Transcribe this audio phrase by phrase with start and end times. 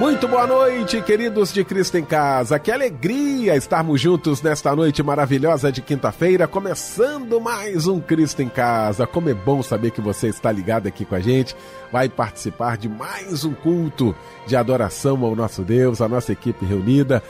[0.00, 2.58] Muito boa noite, queridos de Cristo em Casa.
[2.58, 9.06] Que alegria estarmos juntos nesta noite maravilhosa de quinta-feira, começando mais um Cristo em Casa.
[9.06, 11.54] Como é bom saber que você está ligado aqui com a gente,
[11.92, 17.22] vai participar de mais um culto de adoração ao nosso Deus, a nossa equipe reunida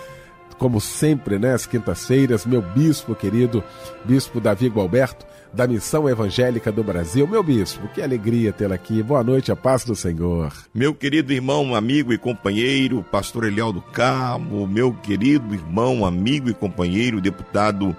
[0.56, 3.64] como sempre, né, às quintas-feiras, meu bispo querido,
[4.04, 7.26] bispo Davi Gualberto, da Missão Evangélica do Brasil.
[7.26, 9.02] Meu bispo, que alegria tê-lo aqui.
[9.02, 10.52] Boa noite, a paz do Senhor.
[10.72, 16.54] Meu querido irmão, amigo e companheiro, pastor Eliel do Carmo, meu querido irmão, amigo e
[16.54, 17.96] companheiro, deputado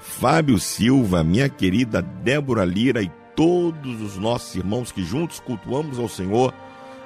[0.00, 6.08] Fábio Silva, minha querida Débora Lira e todos os nossos irmãos que juntos cultuamos ao
[6.08, 6.52] Senhor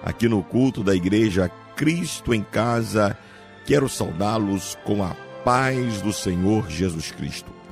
[0.03, 3.17] aqui no culto da igreja Cristo em Casa.
[3.67, 7.64] Quero saudá-los com a paz do Senhor Jesus Cristo.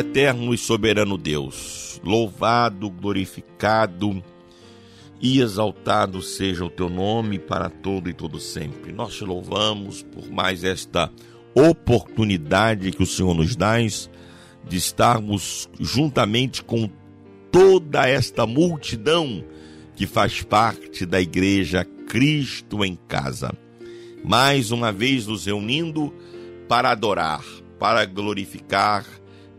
[0.00, 4.24] Eterno e soberano Deus, louvado, glorificado
[5.20, 8.92] e exaltado seja o teu nome para todo e todo sempre.
[8.92, 11.12] Nós te louvamos por mais esta
[11.54, 16.88] oportunidade que o Senhor nos dá de estarmos juntamente com
[17.52, 19.44] toda esta multidão
[19.94, 23.52] que faz parte da igreja Cristo em casa.
[24.24, 26.10] Mais uma vez nos reunindo
[26.66, 27.44] para adorar,
[27.78, 29.04] para glorificar,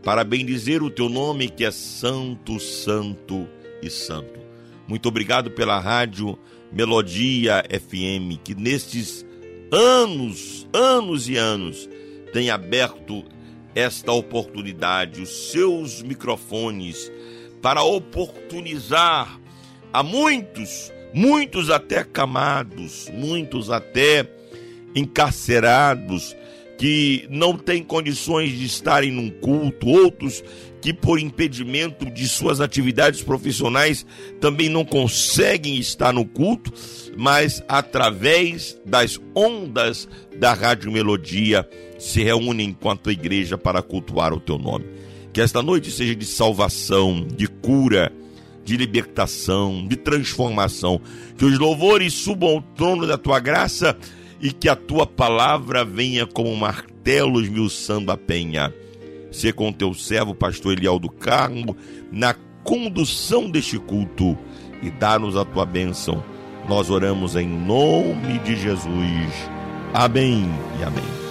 [0.02, 3.48] para bendizer o teu nome que é santo, santo
[3.82, 4.40] e santo.
[4.86, 6.38] Muito obrigado pela rádio
[6.72, 9.24] Melodia FM, que nestes
[9.70, 11.88] anos, anos e anos,
[12.32, 13.24] tem aberto
[13.74, 17.10] esta oportunidade, os seus microfones,
[17.60, 19.38] para oportunizar
[19.92, 24.28] a muitos, muitos até camados, muitos até
[24.94, 26.34] encarcerados,
[26.82, 30.42] que não têm condições de estarem num culto, outros
[30.80, 34.04] que por impedimento de suas atividades profissionais
[34.40, 36.72] também não conseguem estar no culto,
[37.16, 40.08] mas através das ondas
[40.40, 41.64] da Rádio Melodia
[42.00, 44.84] se reúnem enquanto igreja para cultuar o teu nome.
[45.32, 48.12] Que esta noite seja de salvação, de cura,
[48.64, 51.00] de libertação, de transformação.
[51.38, 53.96] Que os louvores subam ao trono da tua graça
[54.42, 58.74] e que a tua palavra venha como martelo esmiuçando a penha.
[59.30, 61.76] Se com teu servo, pastor Eliel do Carmo,
[62.10, 64.36] na condução deste culto
[64.82, 66.22] e dá-nos a tua bênção.
[66.68, 69.50] Nós oramos em nome de Jesus.
[69.94, 70.48] Amém
[70.80, 71.21] e amém.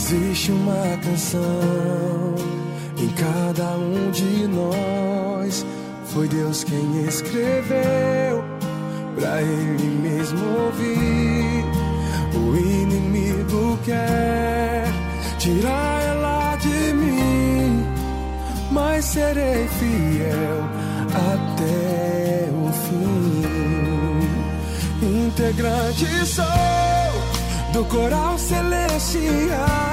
[0.00, 1.40] Existe uma canção
[2.96, 5.66] em cada um de nós.
[6.04, 8.44] Foi Deus quem escreveu
[9.16, 11.64] pra Ele mesmo ouvir.
[12.32, 14.84] O inimigo quer
[15.40, 17.84] tirar ela de mim,
[18.70, 20.62] mas serei fiel
[21.34, 23.42] até o fim.
[25.26, 26.46] Integrante sou
[27.72, 29.87] do coral celestial.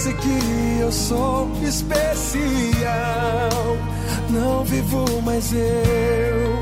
[0.00, 2.00] disse que eu sou especial.
[4.30, 6.58] Não vivo mais eu,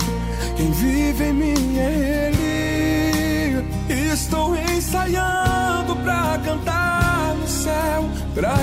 [0.57, 3.65] quem vive em mim é Ele.
[4.13, 8.57] Estou ensaiando pra cantar no céu pra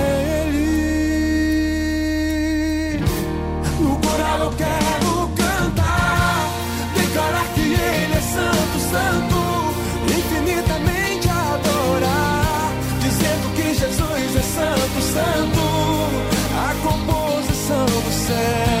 [0.44, 0.66] Ele.
[3.80, 6.50] No coral eu quero cantar,
[6.94, 9.35] declarar que Ele é santo, santo.
[15.16, 15.64] santo,
[16.54, 18.75] a composição do céu.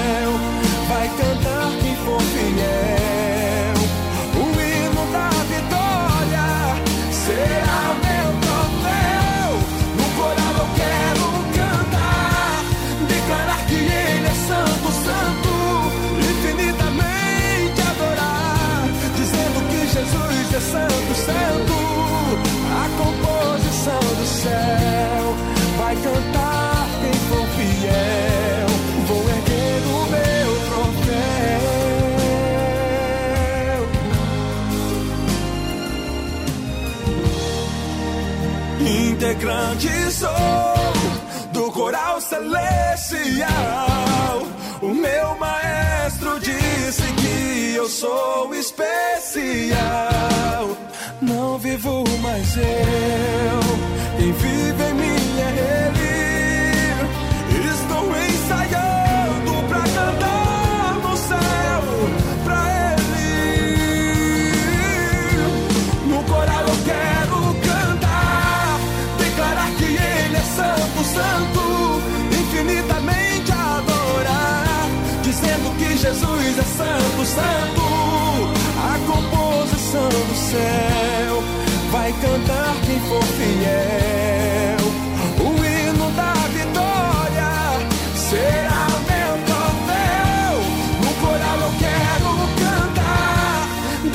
[40.26, 43.46] Sou do coral celestial.
[44.82, 49.76] O meu maestro disse que eu sou especial.
[51.20, 52.64] Não vivo mais eu,
[77.36, 77.86] santo.
[78.92, 81.42] A composição do céu
[81.90, 84.84] vai cantar quem for fiel.
[85.38, 87.52] O hino da vitória
[88.28, 90.52] será meu troféu.
[91.04, 92.30] No coral eu quero
[92.64, 93.68] cantar,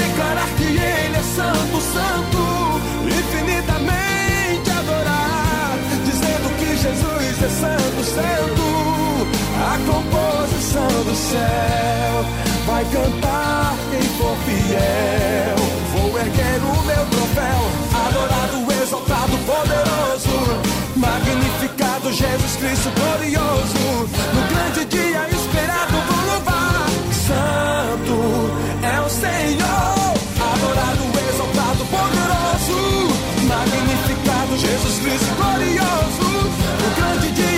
[0.03, 2.41] declarar que Ele é santo, santo,
[3.19, 8.71] infinitamente adorar, dizendo que Jesus é santo, santo.
[9.63, 12.25] A composição do céu
[12.65, 13.10] vai cantar
[14.61, 15.55] fiel.
[15.93, 17.61] Vou erguer o meu troféu,
[18.05, 20.37] adorado, exaltado, poderoso,
[20.95, 24.07] magnificado Jesus Cristo glorioso.
[24.33, 26.87] No grande dia esperado, vou louvar.
[27.27, 28.17] Santo
[28.83, 30.13] é o Senhor,
[30.53, 32.79] adorado, exaltado, poderoso,
[33.47, 36.29] magnificado Jesus Cristo glorioso.
[36.81, 37.50] No grande dia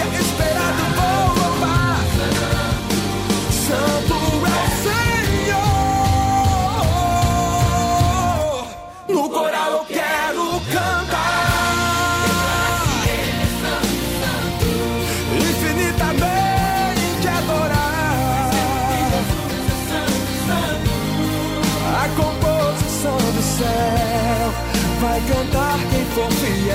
[25.27, 26.72] cantar quem for fiel.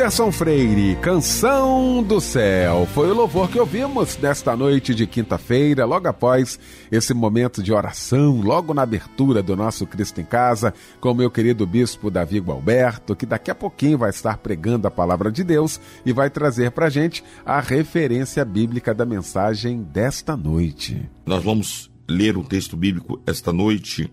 [0.00, 2.88] Anderson Freire, Canção do Céu.
[2.94, 6.58] Foi o louvor que ouvimos nesta noite de quinta-feira, logo após
[6.90, 11.30] esse momento de oração, logo na abertura do nosso Cristo em Casa, com o meu
[11.30, 15.78] querido bispo Davi Gualberto, que daqui a pouquinho vai estar pregando a palavra de Deus
[16.06, 21.10] e vai trazer para gente a referência bíblica da mensagem desta noite.
[21.26, 24.10] Nós vamos ler um texto bíblico esta noite,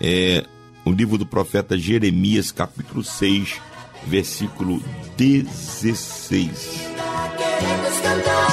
[0.00, 0.44] é
[0.84, 3.60] o livro do profeta Jeremias, capítulo 6,
[4.08, 4.80] versículo
[5.16, 6.48] 16.
[7.36, 8.48] Queremos cantar,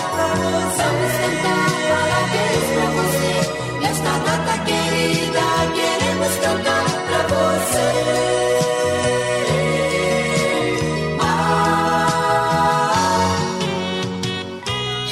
[0.78, 3.34] vamos cantar parabéns pra você.
[3.82, 6.75] Nesta data querida, queremos cantar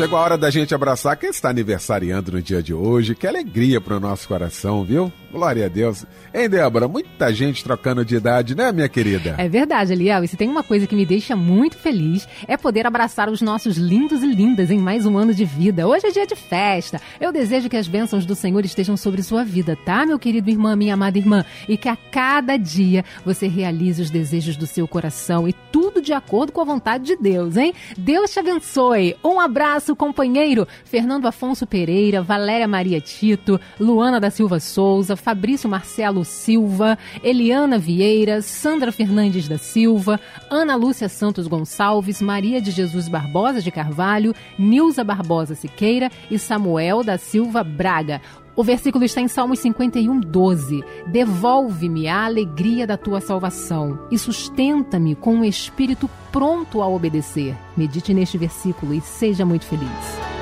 [0.03, 3.15] Chegou a hora da gente abraçar quem está aniversariando no dia de hoje.
[3.15, 5.09] Que alegria para o nosso coração, viu?
[5.31, 6.05] Glória a Deus.
[6.31, 6.87] Hein, Débora?
[6.87, 9.33] Muita gente trocando de idade, né, minha querida?
[9.37, 10.23] É verdade, Eliel.
[10.23, 13.77] E se tem uma coisa que me deixa muito feliz, é poder abraçar os nossos
[13.77, 15.87] lindos e lindas em mais um ano de vida.
[15.87, 17.01] Hoje é dia de festa.
[17.19, 20.75] Eu desejo que as bênçãos do Senhor estejam sobre sua vida, tá, meu querido irmão,
[20.75, 21.43] minha amada irmã?
[21.67, 26.13] E que a cada dia você realize os desejos do seu coração e tudo de
[26.13, 27.73] acordo com a vontade de Deus, hein?
[27.97, 29.15] Deus te abençoe.
[29.23, 30.67] Um abraço, companheiro.
[30.85, 38.41] Fernando Afonso Pereira, Valéria Maria Tito, Luana da Silva Souza, Fabrício Marcelo Silva, Eliana Vieira,
[38.41, 40.19] Sandra Fernandes da Silva,
[40.49, 47.03] Ana Lúcia Santos Gonçalves, Maria de Jesus Barbosa de Carvalho, Nilza Barbosa Siqueira e Samuel
[47.03, 48.21] da Silva Braga.
[48.55, 50.83] O versículo está em Salmos 51, 12.
[51.07, 57.55] Devolve-me a alegria da tua salvação e sustenta-me com um espírito pronto a obedecer.
[57.75, 60.32] Medite neste versículo e seja muito feliz.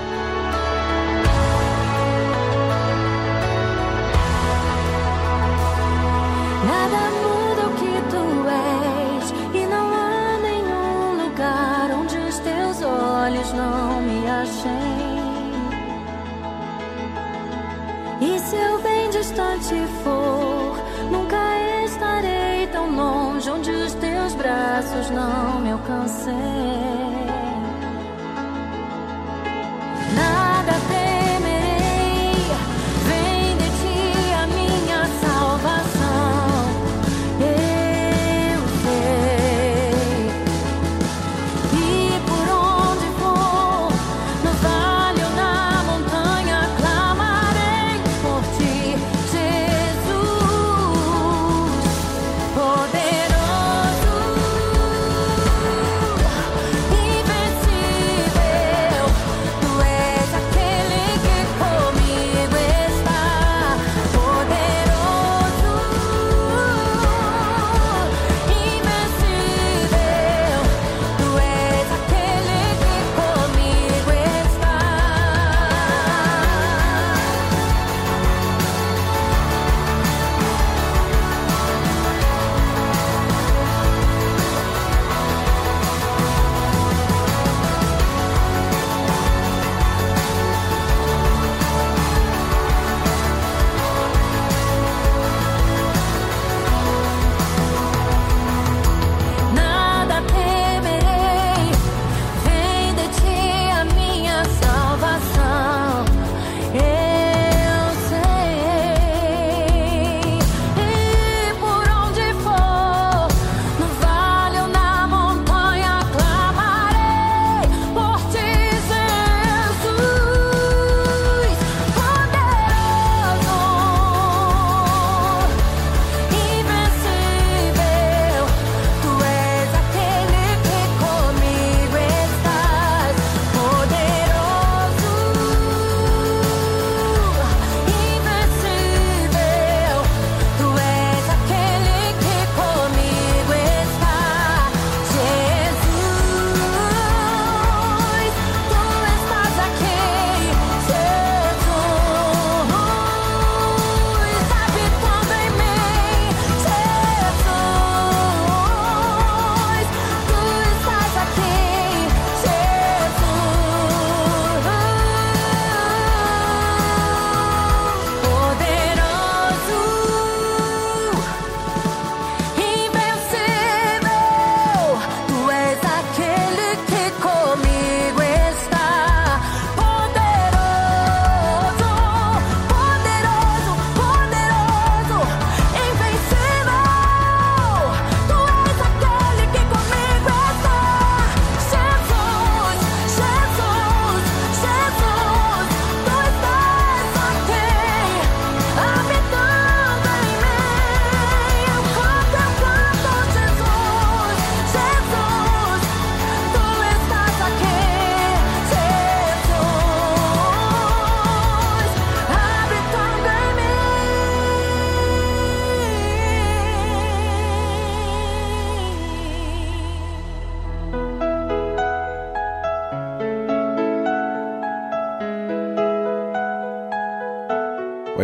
[24.81, 27.00] Braços não me alcancei.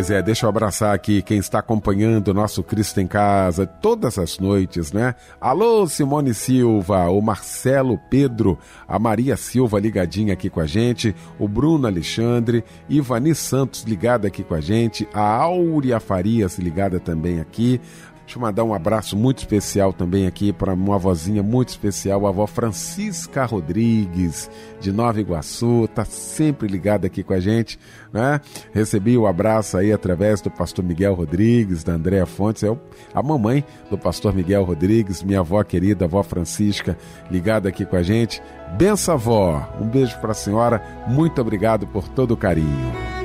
[0.08, 4.18] Pois é, deixa eu abraçar aqui quem está acompanhando o nosso Cristo em Casa todas
[4.18, 5.16] as noites, né?
[5.42, 11.46] Alô, Simone Silva, o Marcelo Pedro, a Maria Silva ligadinha aqui com a gente, o
[11.46, 17.82] Bruno Alexandre, Ivani Santos ligada aqui com a gente, a Áurea Farias ligada também aqui.
[18.28, 22.30] Deixa eu mandar um abraço muito especial também aqui para uma vozinha muito especial, a
[22.30, 27.80] avó Francisca Rodrigues, de Nova Iguaçu, tá sempre ligada aqui com a gente,
[28.12, 28.42] né?
[28.74, 32.78] Recebi o abraço aí através do pastor Miguel Rodrigues, da Andréa Fontes, é
[33.14, 36.98] a mamãe do pastor Miguel Rodrigues, minha avó querida, avó Francisca,
[37.32, 38.44] ligada aqui com a gente.
[38.78, 39.66] Benção, avó!
[39.80, 43.17] Um beijo para a senhora, muito obrigado por todo o carinho.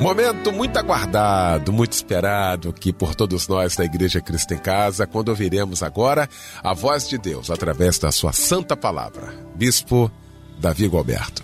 [0.00, 5.28] Momento muito aguardado, muito esperado aqui por todos nós da Igreja Cristo em Casa, quando
[5.28, 6.26] ouviremos agora
[6.62, 9.34] a voz de Deus através da sua santa palavra.
[9.54, 10.10] Bispo
[10.58, 11.42] Davi Gualberto.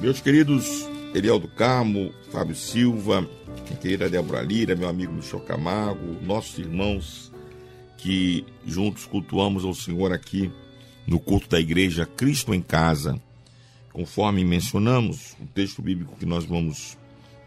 [0.00, 6.58] Meus queridos Eliel Carmo, Fábio Silva, minha querida Débora Lira, meu amigo Michel Camargo, nossos
[6.58, 7.30] irmãos
[7.98, 10.50] que juntos cultuamos ao Senhor aqui
[11.06, 13.20] no culto da igreja Cristo em Casa.
[13.92, 16.96] Conforme mencionamos, o texto bíblico que nós vamos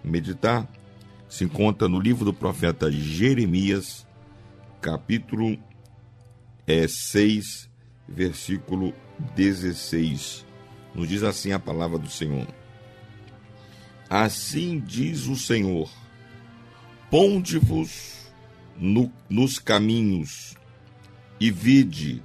[0.03, 0.69] meditar
[1.29, 4.05] se encontra no livro do profeta Jeremias,
[4.81, 5.57] capítulo
[6.67, 7.69] é, 6,
[8.07, 8.93] versículo
[9.35, 10.45] 16.
[10.93, 12.45] Nos diz assim a palavra do Senhor.
[14.09, 15.89] Assim diz o Senhor:
[17.09, 18.20] Ponde-vos
[18.81, 20.55] no, nos caminhos
[21.39, 22.21] e vide,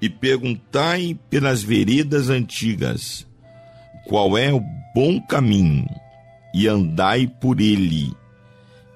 [0.00, 3.26] e perguntai pelas veredas antigas
[4.06, 4.60] qual é o
[4.94, 5.86] bom caminho,
[6.54, 8.12] e andai por ele,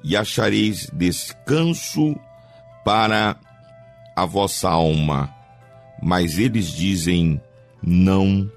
[0.03, 2.17] e achareis descanso
[2.85, 3.39] para
[4.17, 5.35] a vossa alma.
[6.03, 7.41] Mas eles dizem:
[7.83, 8.51] não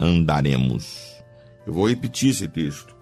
[0.00, 1.22] andaremos.
[1.66, 2.96] Eu vou repetir esse texto.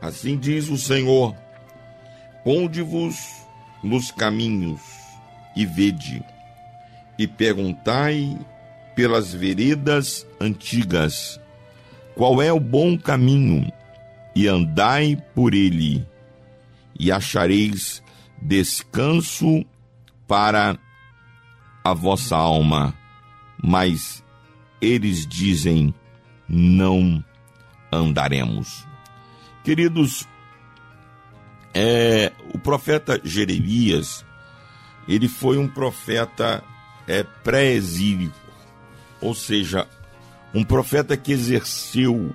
[0.00, 1.34] Assim diz o Senhor:
[2.42, 3.43] Ponde-vos
[3.84, 4.80] nos caminhos
[5.54, 6.24] e vede,
[7.18, 8.36] e perguntai
[8.96, 11.38] pelas veredas antigas
[12.14, 13.70] qual é o bom caminho,
[14.34, 16.06] e andai por ele,
[16.98, 18.02] e achareis
[18.40, 19.64] descanso
[20.26, 20.78] para
[21.84, 22.94] a vossa alma.
[23.62, 24.24] Mas
[24.80, 25.94] eles dizem:
[26.48, 27.24] não
[27.92, 28.86] andaremos.
[29.62, 30.26] Queridos,
[31.74, 34.24] é, o profeta Jeremias,
[35.08, 36.62] ele foi um profeta
[37.06, 38.38] é, pré-exílico,
[39.20, 39.88] ou seja,
[40.54, 42.32] um profeta que exerceu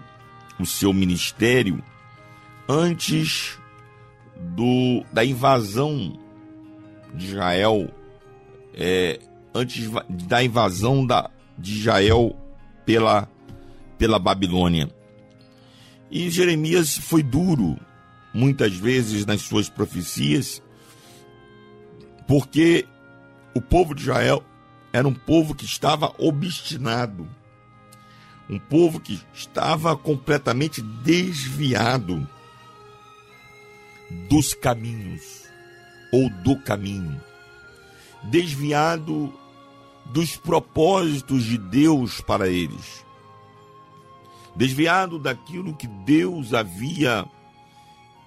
[0.59, 1.81] o seu ministério
[2.67, 3.57] antes
[4.35, 6.19] do, da invasão
[7.13, 7.89] de Israel,
[8.73, 9.19] é,
[9.55, 12.35] antes da invasão da, de Israel
[12.85, 13.27] pela,
[13.97, 14.89] pela Babilônia.
[16.11, 17.77] E Jeremias foi duro,
[18.33, 20.61] muitas vezes, nas suas profecias,
[22.27, 22.87] porque
[23.55, 24.43] o povo de Israel
[24.93, 27.27] era um povo que estava obstinado,
[28.49, 32.27] um povo que estava completamente desviado
[34.27, 35.43] dos caminhos
[36.11, 37.21] ou do caminho,
[38.23, 39.33] desviado
[40.05, 43.05] dos propósitos de Deus para eles,
[44.55, 47.25] desviado daquilo que Deus havia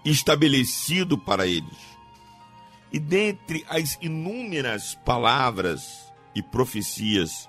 [0.05, 1.93] estabelecido para eles.
[2.93, 7.49] E dentre as inúmeras palavras e profecias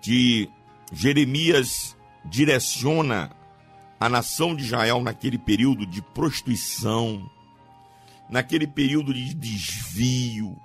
[0.00, 0.48] que
[0.92, 3.30] Jeremias direciona
[3.98, 7.28] a nação de Israel naquele período de prostituição,
[8.28, 10.56] naquele período de desvio,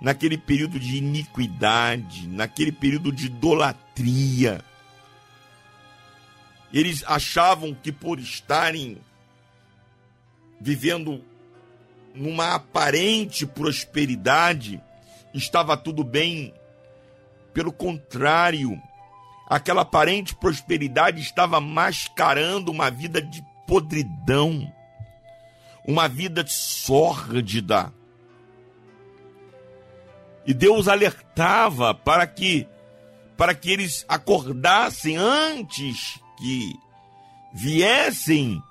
[0.00, 4.64] naquele período de iniquidade, naquele período de idolatria.
[6.72, 8.98] Eles achavam que por estarem
[10.60, 11.22] vivendo
[12.14, 14.82] numa aparente prosperidade,
[15.34, 16.54] estava tudo bem.
[17.52, 18.80] Pelo contrário,
[19.48, 24.72] aquela aparente prosperidade estava mascarando uma vida de podridão,
[25.86, 27.92] uma vida sórdida,
[30.46, 32.68] e Deus alertava para que
[33.36, 36.72] para que eles acordassem antes que
[37.52, 38.62] viessem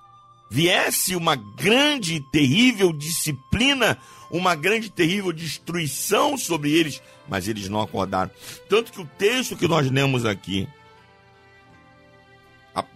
[0.49, 3.97] viesse uma grande e terrível disciplina,
[4.29, 8.31] uma grande e terrível destruição sobre eles, mas eles não acordaram.
[8.69, 10.67] Tanto que o texto que nós lemos aqui,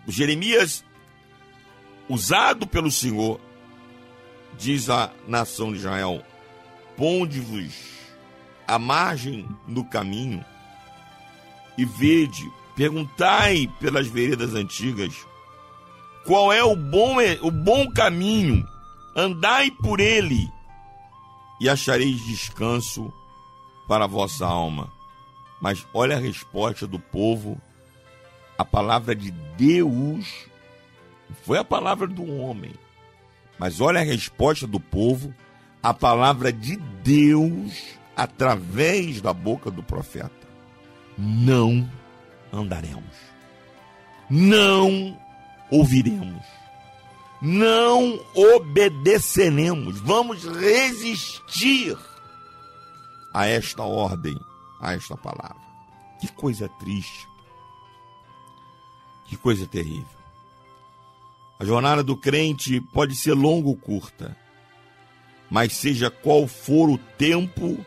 [0.07, 0.83] Jeremias,
[2.07, 3.39] usado pelo Senhor,
[4.57, 6.23] diz à nação de Israel:
[6.97, 7.73] Ponde-vos
[8.67, 10.43] à margem do caminho
[11.77, 12.43] e vede,
[12.75, 15.28] perguntai pelas veredas antigas
[16.29, 18.63] qual é o bom, o bom caminho,
[19.15, 20.47] andai por ele
[21.59, 23.11] e achareis descanso
[23.87, 24.93] para a vossa alma.
[25.59, 27.59] Mas olha a resposta do povo,
[28.59, 30.45] a palavra de Deus,
[31.47, 32.75] foi a palavra do homem,
[33.57, 35.33] mas olha a resposta do povo,
[35.81, 40.47] a palavra de Deus através da boca do profeta,
[41.17, 41.89] não
[42.53, 43.17] andaremos,
[44.29, 45.17] não
[45.71, 46.43] ouviremos,
[47.41, 51.97] não obedeceremos, vamos resistir
[53.34, 54.38] a esta ordem,
[54.79, 55.69] a esta palavra.
[56.19, 57.27] Que coisa triste,
[59.27, 60.19] que coisa terrível.
[61.60, 64.36] A jornada do crente pode ser longa ou curta,
[65.49, 67.86] mas seja qual for o tempo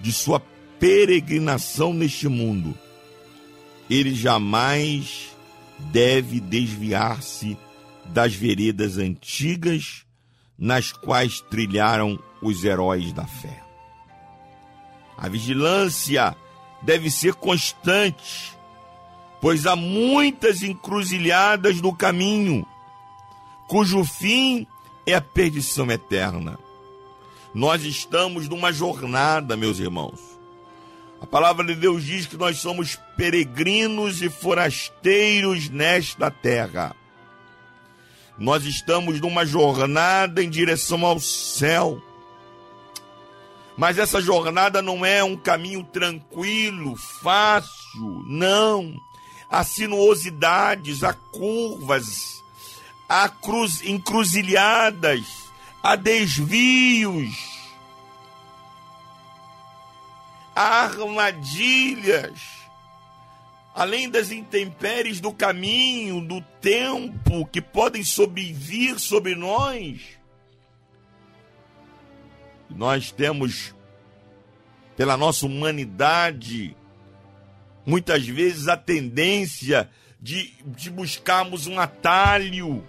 [0.00, 0.40] de sua
[0.78, 2.76] peregrinação neste mundo,
[3.88, 5.33] ele jamais
[5.78, 7.56] deve desviar-se
[8.06, 10.04] das veredas antigas
[10.58, 13.62] nas quais trilharam os heróis da fé.
[15.16, 16.36] A vigilância
[16.82, 18.56] deve ser constante,
[19.40, 22.66] pois há muitas encruzilhadas no caminho,
[23.68, 24.66] cujo fim
[25.06, 26.58] é a perdição eterna.
[27.54, 30.20] Nós estamos numa jornada, meus irmãos.
[31.24, 36.94] A palavra de Deus diz que nós somos peregrinos e forasteiros nesta terra.
[38.38, 41.98] Nós estamos numa jornada em direção ao céu.
[43.74, 48.94] Mas essa jornada não é um caminho tranquilo, fácil, não.
[49.48, 52.44] Há sinuosidades, há curvas,
[53.08, 55.24] há cruz, encruzilhadas,
[55.82, 57.53] há desvios,
[60.54, 62.40] armadilhas.
[63.74, 70.00] Além das intempéries do caminho, do tempo que podem sobrevir sobre nós,
[72.70, 73.74] nós temos,
[74.96, 76.76] pela nossa humanidade,
[77.84, 79.90] muitas vezes a tendência
[80.20, 82.86] de, de buscarmos um atalho,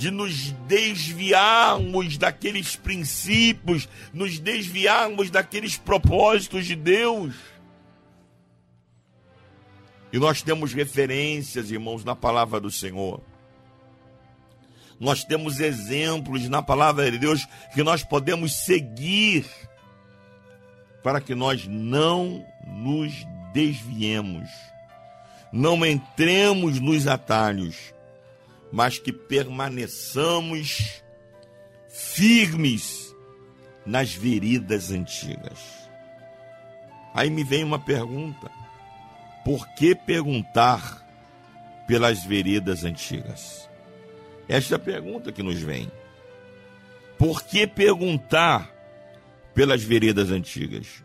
[0.00, 7.34] de nos desviarmos daqueles princípios, nos desviarmos daqueles propósitos de Deus.
[10.10, 13.20] E nós temos referências, irmãos, na palavra do Senhor.
[14.98, 19.44] Nós temos exemplos na palavra de Deus que nós podemos seguir
[21.02, 23.12] para que nós não nos
[23.52, 24.48] desviemos,
[25.52, 27.92] não entremos nos atalhos,
[28.72, 31.02] mas que permaneçamos
[31.88, 33.14] firmes
[33.84, 35.58] nas veredas antigas.
[37.14, 38.50] Aí me vem uma pergunta:
[39.44, 41.06] por que perguntar
[41.86, 43.68] pelas veredas antigas?
[44.48, 45.90] Esta é a pergunta que nos vem.
[47.18, 48.72] Por que perguntar
[49.54, 51.04] pelas veredas antigas?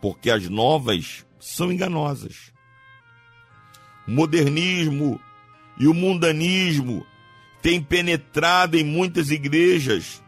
[0.00, 2.52] Porque as novas são enganosas.
[4.06, 5.20] Modernismo
[5.82, 7.04] e o mundanismo
[7.60, 10.22] têm penetrado em muitas igrejas,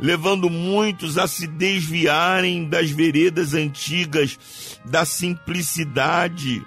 [0.00, 6.66] levando muitos a se desviarem das veredas antigas, da simplicidade,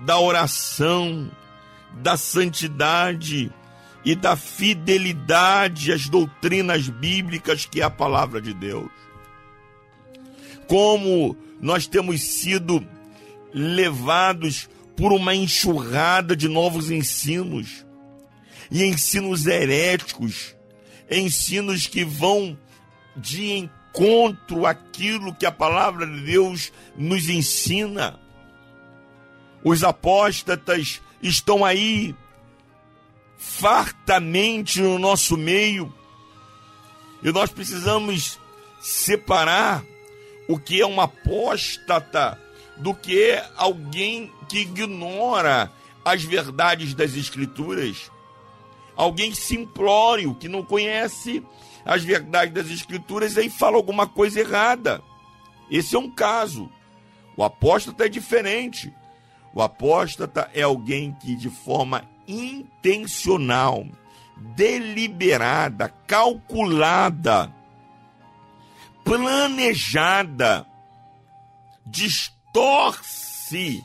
[0.00, 1.30] da oração,
[2.02, 3.52] da santidade
[4.04, 8.90] e da fidelidade às doutrinas bíblicas que é a palavra de Deus.
[10.66, 12.84] Como nós temos sido
[13.54, 14.68] levados
[15.00, 17.86] por uma enxurrada de novos ensinos.
[18.70, 20.54] E ensinos heréticos,
[21.10, 22.56] ensinos que vão
[23.16, 28.20] de encontro àquilo que a palavra de Deus nos ensina.
[29.64, 32.14] Os apóstatas estão aí
[33.38, 35.92] fartamente no nosso meio.
[37.22, 38.38] E nós precisamos
[38.82, 39.82] separar
[40.46, 42.38] o que é um apóstata
[42.80, 45.70] do que alguém que ignora
[46.04, 48.10] as verdades das Escrituras.
[48.96, 51.44] Alguém simplório, que não conhece
[51.84, 55.02] as verdades das Escrituras e fala alguma coisa errada.
[55.70, 56.70] Esse é um caso.
[57.36, 58.92] O apóstata é diferente.
[59.54, 63.86] O apóstata é alguém que, de forma intencional,
[64.36, 67.52] deliberada, calculada,
[69.04, 70.66] planejada,
[72.52, 73.84] distorce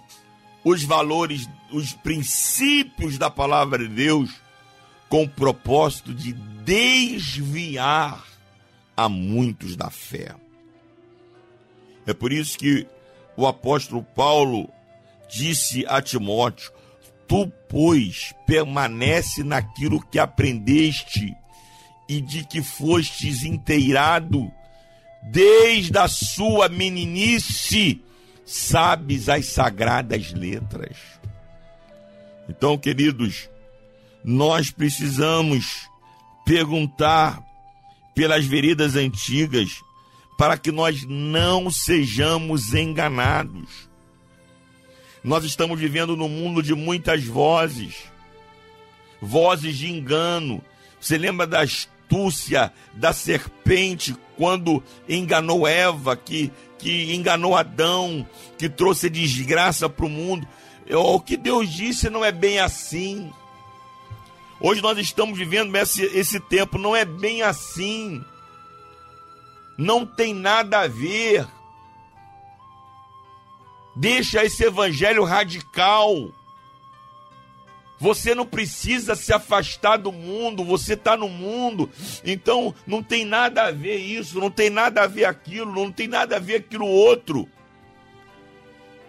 [0.63, 4.31] os valores, os princípios da palavra de Deus
[5.07, 8.25] com o propósito de desviar
[8.97, 10.35] a muitos da fé.
[12.07, 12.87] É por isso que
[13.37, 14.69] o apóstolo Paulo
[15.29, 16.71] disse a Timóteo:
[17.27, 21.35] Tu, pois, permanece naquilo que aprendeste
[22.07, 24.51] e de que fostes inteirado
[25.23, 28.01] desde a sua meninice,
[28.45, 30.97] sabes as sagradas letras.
[32.47, 33.49] Então, queridos,
[34.23, 35.89] nós precisamos
[36.45, 37.43] perguntar
[38.13, 39.81] pelas veredas antigas
[40.37, 43.89] para que nós não sejamos enganados.
[45.23, 48.03] Nós estamos vivendo num mundo de muitas vozes,
[49.19, 50.63] vozes de engano.
[50.99, 59.09] Você lembra da astúcia da serpente quando enganou Eva, que, que enganou Adão, que trouxe
[59.09, 60.47] desgraça para o mundo?
[60.91, 63.31] O que Deus disse não é bem assim.
[64.59, 68.23] Hoje nós estamos vivendo esse, esse tempo, não é bem assim.
[69.77, 71.47] Não tem nada a ver.
[73.95, 76.31] Deixa esse evangelho radical.
[77.99, 81.89] Você não precisa se afastar do mundo, você está no mundo,
[82.23, 86.07] então não tem nada a ver isso, não tem nada a ver aquilo, não tem
[86.07, 87.47] nada a ver aquilo outro.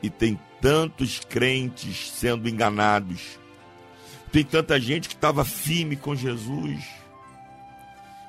[0.03, 3.38] E tem tantos crentes sendo enganados,
[4.31, 6.85] tem tanta gente que estava firme com Jesus.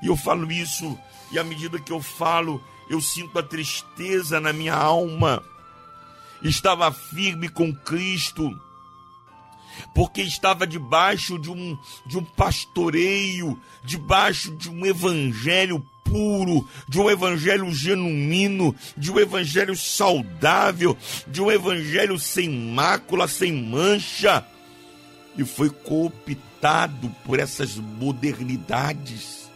[0.02, 0.98] E eu falo isso,
[1.30, 5.42] e à medida que eu falo, eu sinto a tristeza na minha alma
[6.42, 8.58] estava firme com Cristo,
[9.94, 17.10] porque estava debaixo de um, de um pastoreio, debaixo de um evangelho puro, de um
[17.10, 24.44] evangelho genuíno, de um evangelho saudável, de um evangelho sem mácula, sem mancha,
[25.36, 29.48] e foi cooptado por essas modernidades.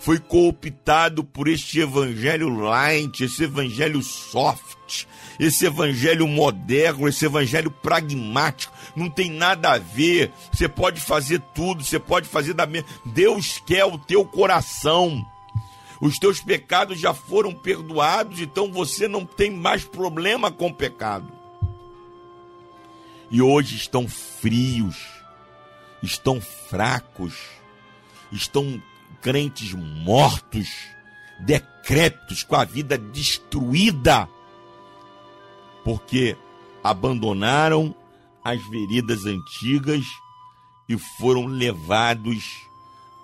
[0.00, 5.06] Foi cooptado por este evangelho light, esse evangelho soft,
[5.40, 10.30] esse evangelho moderno, esse evangelho pragmático, não tem nada a ver.
[10.52, 12.86] Você pode fazer tudo, você pode fazer da mesma.
[13.06, 15.26] Deus quer o teu coração.
[15.98, 21.32] Os teus pecados já foram perdoados, então você não tem mais problema com o pecado.
[23.30, 24.96] E hoje estão frios,
[26.02, 27.34] estão fracos,
[28.30, 28.82] estão
[29.22, 30.68] crentes mortos,
[31.38, 34.28] decrépitos, com a vida destruída,
[35.84, 36.36] porque
[36.82, 37.94] abandonaram
[38.42, 40.04] as veredas antigas
[40.88, 42.62] e foram levados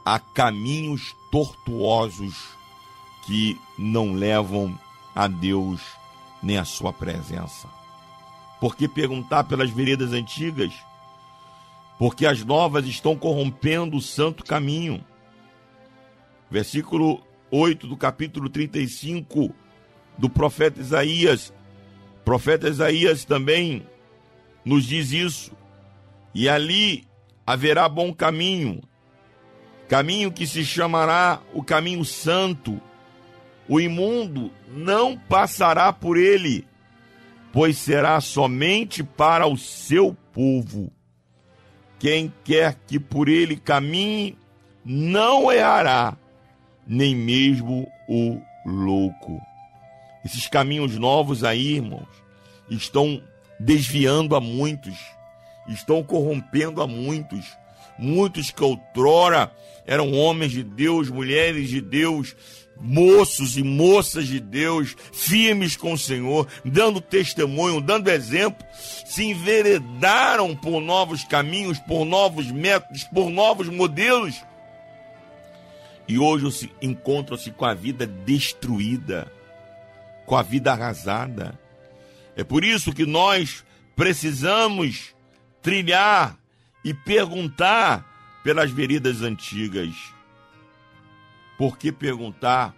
[0.05, 2.35] a caminhos tortuosos
[3.25, 4.79] que não levam
[5.15, 5.81] a Deus
[6.43, 7.69] nem a sua presença.
[8.61, 10.73] Por que perguntar pelas veredas antigas?
[11.99, 15.05] Porque as novas estão corrompendo o santo caminho.
[16.51, 19.53] Versículo 8 do capítulo 35
[20.17, 21.53] do profeta Isaías.
[22.27, 23.87] Profeta Isaías também
[24.65, 25.53] nos diz isso.
[26.35, 27.05] E ali
[27.47, 28.83] haverá bom caminho,
[29.89, 32.83] caminho que se chamará o caminho santo.
[33.69, 36.67] O imundo não passará por ele,
[37.53, 40.91] pois será somente para o seu povo.
[41.97, 44.37] Quem quer que por ele caminhe,
[44.85, 46.17] não errará,
[46.85, 49.41] nem mesmo o louco.
[50.27, 52.09] Esses caminhos novos aí, irmãos,
[52.69, 53.23] estão
[53.61, 54.97] desviando a muitos,
[55.69, 57.45] estão corrompendo a muitos.
[57.97, 59.53] Muitos que outrora
[59.87, 62.35] eram homens de Deus, mulheres de Deus,
[62.77, 68.67] moços e moças de Deus, firmes com o Senhor, dando testemunho, dando exemplo,
[69.07, 74.35] se enveredaram por novos caminhos, por novos métodos, por novos modelos.
[76.09, 79.31] E hoje encontram-se com a vida destruída,
[80.27, 81.59] com a vida arrasada.
[82.37, 85.15] É por isso que nós precisamos
[85.63, 86.37] trilhar
[86.85, 88.05] e perguntar
[88.45, 89.95] pelas veredas antigas.
[91.57, 92.75] Por que perguntar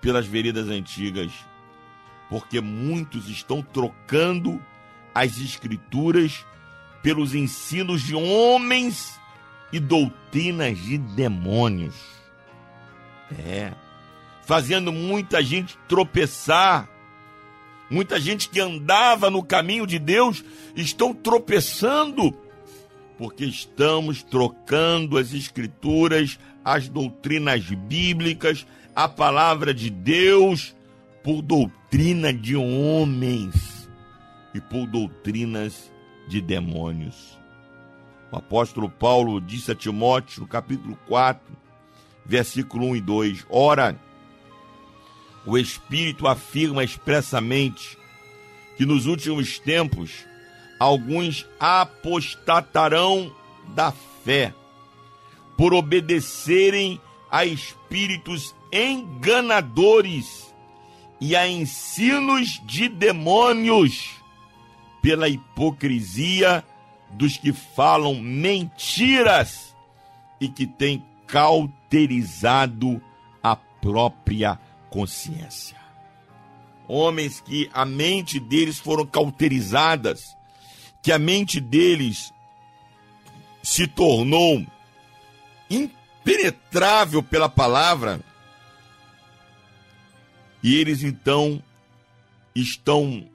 [0.00, 1.32] pelas veredas antigas?
[2.30, 4.62] Porque muitos estão trocando
[5.14, 6.46] as escrituras
[7.02, 9.20] pelos ensinos de homens
[9.72, 11.94] e doutrinas de demônios.
[13.38, 13.72] É,
[14.44, 16.88] fazendo muita gente tropeçar
[17.92, 20.42] Muita gente que andava no caminho de Deus
[20.74, 22.34] estão tropeçando
[23.18, 30.74] porque estamos trocando as escrituras, as doutrinas bíblicas, a palavra de Deus
[31.22, 33.88] por doutrina de homens
[34.54, 35.92] e por doutrinas
[36.26, 37.38] de demônios.
[38.32, 41.42] O apóstolo Paulo disse a Timóteo, capítulo 4,
[42.24, 44.00] versículo 1 e 2: Ora,
[45.44, 47.98] o Espírito afirma expressamente
[48.76, 50.24] que nos últimos tempos
[50.78, 53.34] alguns apostatarão
[53.74, 53.92] da
[54.24, 54.54] fé
[55.56, 57.00] por obedecerem
[57.30, 60.52] a espíritos enganadores
[61.20, 64.10] e a ensinos de demônios
[65.00, 66.64] pela hipocrisia
[67.10, 69.76] dos que falam mentiras
[70.40, 73.00] e que têm cauterizado
[73.42, 74.58] a própria
[74.92, 75.80] consciência.
[76.86, 80.36] Homens que a mente deles foram cauterizadas,
[81.02, 82.30] que a mente deles
[83.62, 84.66] se tornou
[85.70, 88.20] impenetrável pela palavra,
[90.62, 91.62] e eles então
[92.54, 93.26] estão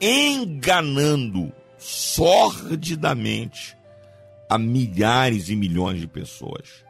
[0.00, 3.76] enganando sordidamente
[4.50, 6.84] a milhares e milhões de pessoas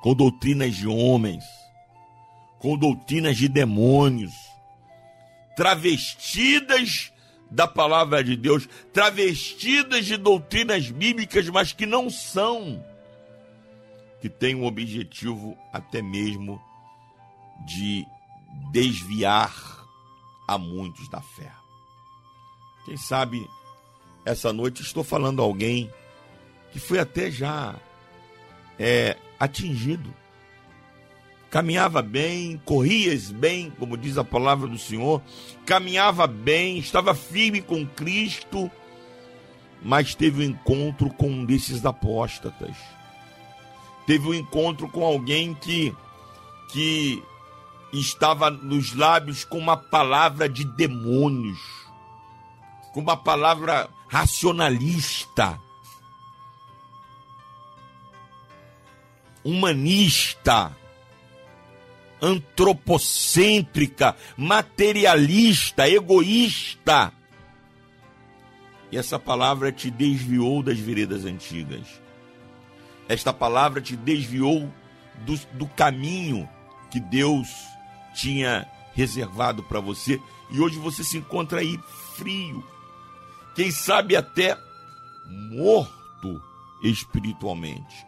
[0.00, 1.44] com doutrinas de homens
[2.58, 4.32] com doutrinas de demônios,
[5.56, 7.12] travestidas
[7.50, 12.84] da palavra de Deus, travestidas de doutrinas bíblicas, mas que não são,
[14.20, 16.60] que têm o objetivo até mesmo
[17.66, 18.04] de
[18.70, 19.54] desviar
[20.48, 21.50] a muitos da fé.
[22.84, 23.48] Quem sabe
[24.24, 25.90] essa noite estou falando a alguém
[26.72, 27.74] que foi até já
[28.78, 30.12] é, atingido
[31.56, 35.22] caminhava bem, corrias bem, como diz a palavra do Senhor,
[35.64, 38.70] caminhava bem, estava firme com Cristo,
[39.82, 42.76] mas teve um encontro com um desses apóstatas.
[44.06, 45.96] Teve um encontro com alguém que
[46.70, 47.22] que
[47.90, 51.58] estava nos lábios com uma palavra de demônios,
[52.92, 55.58] com uma palavra racionalista,
[59.42, 60.76] humanista,
[62.20, 67.12] antropocêntrica, materialista, egoísta.
[68.90, 71.86] E essa palavra te desviou das veredas antigas.
[73.08, 74.72] Esta palavra te desviou
[75.24, 76.48] do, do caminho
[76.90, 77.48] que Deus
[78.14, 80.20] tinha reservado para você.
[80.50, 81.78] E hoje você se encontra aí
[82.16, 82.64] frio.
[83.54, 84.56] Quem sabe até
[85.50, 86.40] morto
[86.82, 88.06] espiritualmente.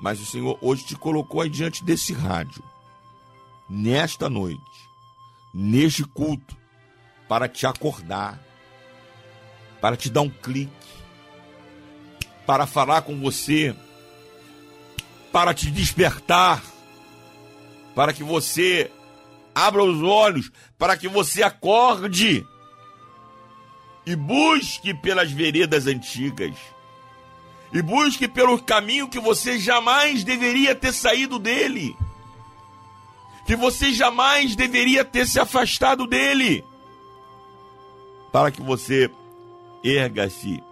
[0.00, 2.62] Mas o Senhor hoje te colocou aí diante desse rádio,
[3.74, 4.60] nesta noite,
[5.54, 6.54] neste culto,
[7.26, 8.38] para te acordar,
[9.80, 10.70] para te dar um clique,
[12.46, 13.74] para falar com você,
[15.32, 16.62] para te despertar,
[17.94, 18.92] para que você
[19.54, 22.46] abra os olhos, para que você acorde
[24.04, 26.54] e busque pelas veredas antigas
[27.72, 31.96] e busque pelo caminho que você jamais deveria ter saído dele.
[33.46, 36.64] Que você jamais deveria ter se afastado dele.
[38.32, 39.10] Para que você
[39.84, 40.62] erga-se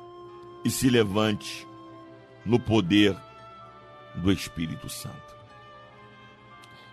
[0.64, 1.66] e se levante
[2.44, 3.16] no poder
[4.14, 5.34] do Espírito Santo.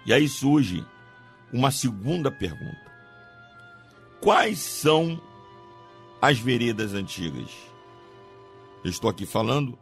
[0.05, 0.85] E aí surge
[1.51, 2.91] uma segunda pergunta:
[4.21, 5.21] Quais são
[6.21, 7.49] as veredas antigas?
[8.83, 9.77] Eu estou aqui falando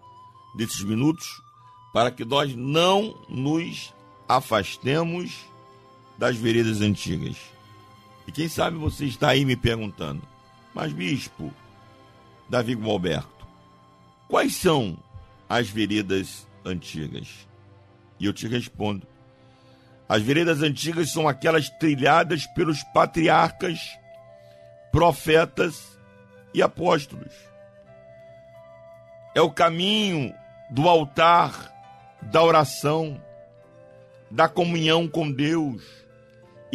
[0.56, 1.28] desses minutos
[1.94, 3.94] para que nós não nos
[4.28, 5.46] afastemos
[6.18, 7.38] das veredas antigas.
[8.28, 10.22] E quem sabe você está aí me perguntando,
[10.74, 11.54] mas bispo,
[12.50, 13.48] Davi Gualberto,
[14.28, 14.98] quais são
[15.48, 17.48] as veredas antigas?
[18.20, 19.06] E eu te respondo:
[20.08, 23.80] as veredas antigas são aquelas trilhadas pelos patriarcas,
[24.92, 26.00] profetas
[26.54, 27.34] e apóstolos.
[29.36, 30.34] É o caminho
[30.72, 31.72] do altar,
[32.22, 33.22] da oração,
[34.32, 36.05] da comunhão com Deus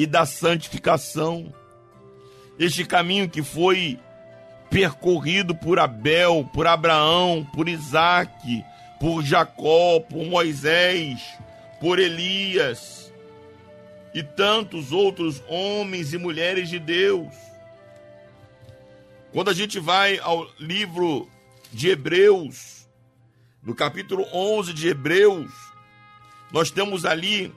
[0.00, 1.52] e da santificação.
[2.58, 3.98] Este caminho que foi
[4.70, 8.64] percorrido por Abel, por Abraão, por Isaac,
[8.98, 11.20] por Jacó, por Moisés,
[11.78, 13.12] por Elias
[14.14, 17.34] e tantos outros homens e mulheres de Deus.
[19.32, 21.28] Quando a gente vai ao livro
[21.70, 22.88] de Hebreus,
[23.62, 25.52] no capítulo 11 de Hebreus,
[26.50, 27.52] nós temos ali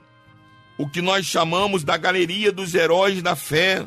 [0.77, 3.85] o que nós chamamos da galeria dos heróis da fé.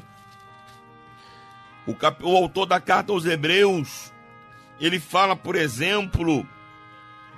[1.87, 2.23] O, cap...
[2.23, 4.13] o autor da carta aos Hebreus,
[4.81, 6.47] ele fala, por exemplo,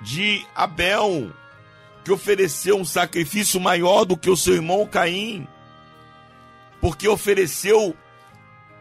[0.01, 1.31] de Abel,
[2.03, 5.47] que ofereceu um sacrifício maior do que o seu irmão Caim,
[6.81, 7.95] porque ofereceu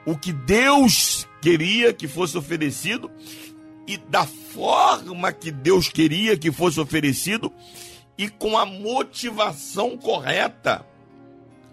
[0.06, 3.10] o que Deus queria que fosse oferecido
[3.86, 7.52] e da forma que Deus queria que fosse oferecido
[8.18, 10.84] e com a motivação correta.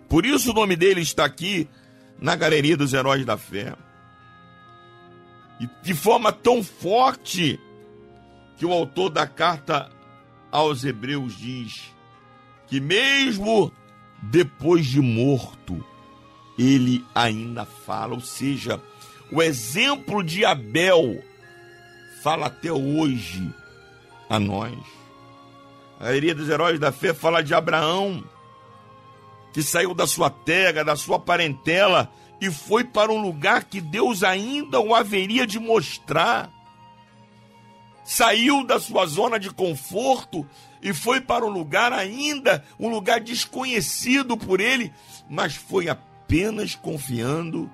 [0.07, 1.67] Por isso o nome dele está aqui
[2.21, 3.73] na galeria dos heróis da fé.
[5.59, 7.59] E de forma tão forte
[8.57, 9.91] que o autor da carta
[10.51, 11.93] aos Hebreus diz
[12.67, 13.71] que mesmo
[14.21, 15.83] depois de morto,
[16.57, 18.81] ele ainda fala, ou seja,
[19.31, 21.23] o exemplo de Abel
[22.21, 23.53] fala até hoje
[24.29, 24.94] a nós.
[25.99, 28.23] A maioria dos heróis da fé fala de Abraão,
[29.53, 34.23] que saiu da sua terra, da sua parentela e foi para um lugar que Deus
[34.23, 36.51] ainda o haveria de mostrar.
[38.03, 40.47] Saiu da sua zona de conforto
[40.81, 44.93] e foi para um lugar ainda, um lugar desconhecido por ele,
[45.29, 47.71] mas foi apenas confiando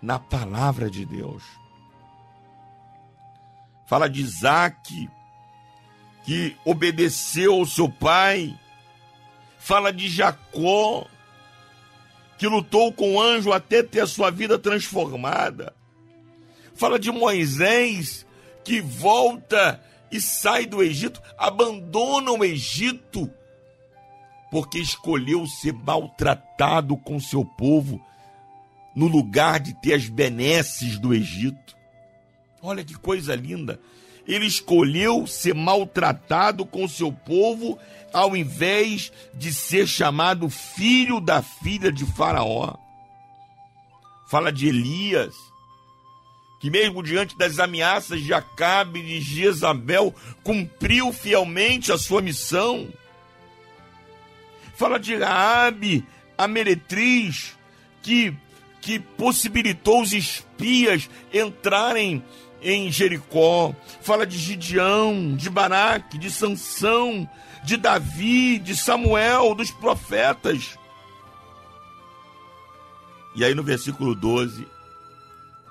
[0.00, 1.42] na palavra de Deus
[3.88, 5.10] fala de Isaac,
[6.28, 8.54] que obedeceu ao seu pai,
[9.58, 11.06] fala de Jacó,
[12.36, 15.74] que lutou com o anjo até ter a sua vida transformada,
[16.74, 18.26] fala de Moisés,
[18.62, 23.32] que volta e sai do Egito, abandona o Egito,
[24.50, 27.98] porque escolheu ser maltratado com seu povo,
[28.94, 31.74] no lugar de ter as benesses do Egito.
[32.60, 33.80] Olha que coisa linda.
[34.28, 37.78] Ele escolheu ser maltratado com seu povo
[38.12, 42.74] ao invés de ser chamado filho da filha de Faraó.
[44.30, 45.34] Fala de Elias,
[46.60, 50.14] que mesmo diante das ameaças de Acabe e de Jezabel,
[50.44, 52.86] cumpriu fielmente a sua missão.
[54.76, 56.06] Fala de Raabe,
[56.36, 57.56] a meretriz,
[58.02, 58.34] que,
[58.82, 62.22] que possibilitou os espias entrarem
[62.62, 63.74] em Jericó.
[64.00, 67.28] Fala de Gideão, de Baraque, de Sansão,
[67.64, 70.78] de Davi, de Samuel, dos profetas.
[73.34, 74.66] E aí no versículo 12,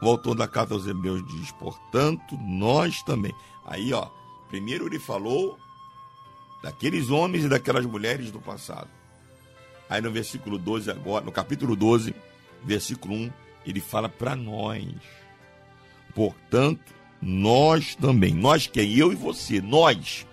[0.01, 3.33] o autor da carta aos Hebreus diz: Portanto, nós também.
[3.65, 4.07] Aí, ó,
[4.49, 5.57] primeiro ele falou
[6.61, 8.89] daqueles homens e daquelas mulheres do passado.
[9.89, 12.13] Aí no versículo 12, agora, no capítulo 12,
[12.63, 13.31] versículo 1,
[13.65, 14.85] ele fala para nós.
[16.17, 18.97] Portanto, nós também, nós quem?
[18.97, 20.25] Eu e você, nós,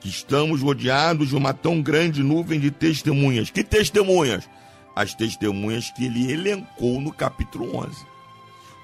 [0.00, 3.50] que estamos rodeados de uma tão grande nuvem de testemunhas.
[3.50, 4.48] Que testemunhas?
[4.96, 8.06] As testemunhas que ele elencou no capítulo 11.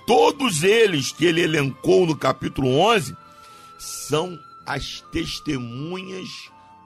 [0.07, 3.17] Todos eles que ele elencou no capítulo 11
[3.79, 6.29] são as testemunhas,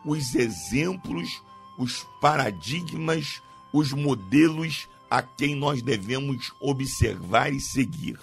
[0.04, 1.28] os exemplos,
[1.76, 3.42] os paradigmas,
[3.72, 8.16] os modelos a quem nós devemos observar e seguir.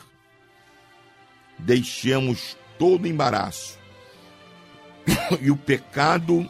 [1.58, 3.78] Deixemos todo embaraço.
[5.42, 6.50] E o pecado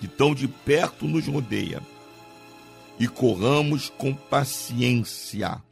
[0.00, 1.82] que tão de perto nos rodeia.
[2.98, 5.62] E corramos com paciência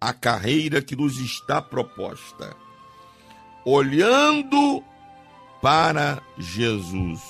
[0.00, 2.54] a carreira que nos está proposta,
[3.64, 4.82] olhando
[5.60, 7.20] para Jesus,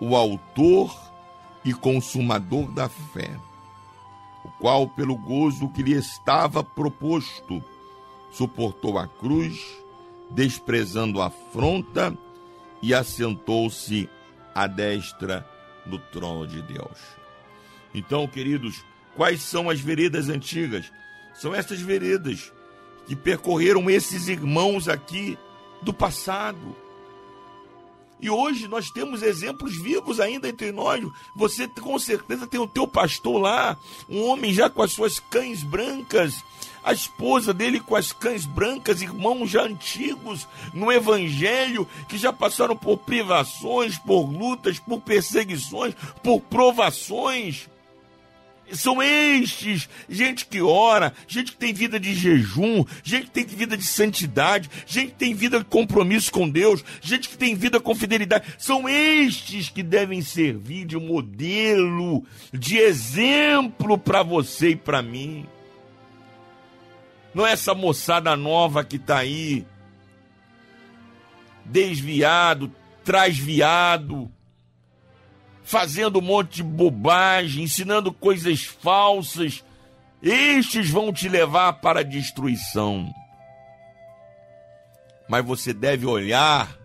[0.00, 0.96] o Autor
[1.64, 3.30] e Consumador da fé,
[4.44, 7.62] o qual, pelo gozo que lhe estava proposto,
[8.30, 9.58] suportou a cruz,
[10.30, 12.16] desprezando a afronta
[12.82, 14.08] e assentou-se
[14.54, 15.48] à destra
[15.84, 16.98] do trono de Deus.
[17.94, 20.92] Então, queridos, quais são as veredas antigas?
[21.34, 22.52] São essas veredas
[23.06, 25.38] que percorreram esses irmãos aqui
[25.82, 26.76] do passado.
[28.20, 31.04] E hoje nós temos exemplos vivos ainda entre nós.
[31.34, 33.76] Você com certeza tem o teu pastor lá,
[34.08, 36.42] um homem já com as suas cães brancas,
[36.82, 42.76] a esposa dele com as cães brancas, irmãos já antigos no evangelho, que já passaram
[42.76, 47.68] por privações, por lutas, por perseguições, por provações.
[48.72, 53.76] São estes, gente que ora, gente que tem vida de jejum, gente que tem vida
[53.76, 57.94] de santidade, gente que tem vida de compromisso com Deus, gente que tem vida com
[57.94, 58.54] fidelidade.
[58.58, 65.46] São estes que devem servir de modelo, de exemplo para você e para mim.
[67.32, 69.64] Não é essa moçada nova que está aí,
[71.64, 72.72] desviado,
[73.04, 74.30] trasviado,
[75.66, 79.64] fazendo um monte de bobagem, ensinando coisas falsas,
[80.22, 83.12] estes vão te levar para a destruição.
[85.28, 86.78] Mas você deve olhar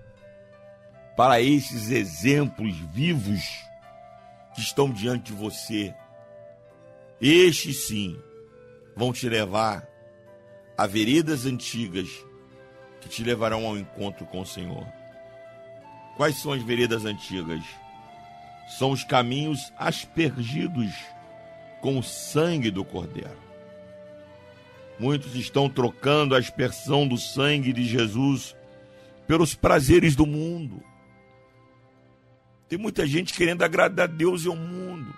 [1.16, 3.44] para esses exemplos vivos
[4.56, 5.94] que estão diante de você.
[7.22, 8.20] Estes sim
[8.96, 9.88] vão te levar
[10.76, 12.10] a veredas antigas
[13.00, 14.88] que te levarão ao encontro com o Senhor.
[16.18, 17.64] Quais são as veredas antigas?
[18.72, 20.92] São os caminhos aspergidos
[21.82, 23.38] com o sangue do Cordeiro.
[24.98, 28.56] Muitos estão trocando a aspersão do sangue de Jesus
[29.28, 30.82] pelos prazeres do mundo.
[32.70, 35.14] Tem muita gente querendo agradar Deus e ao mundo,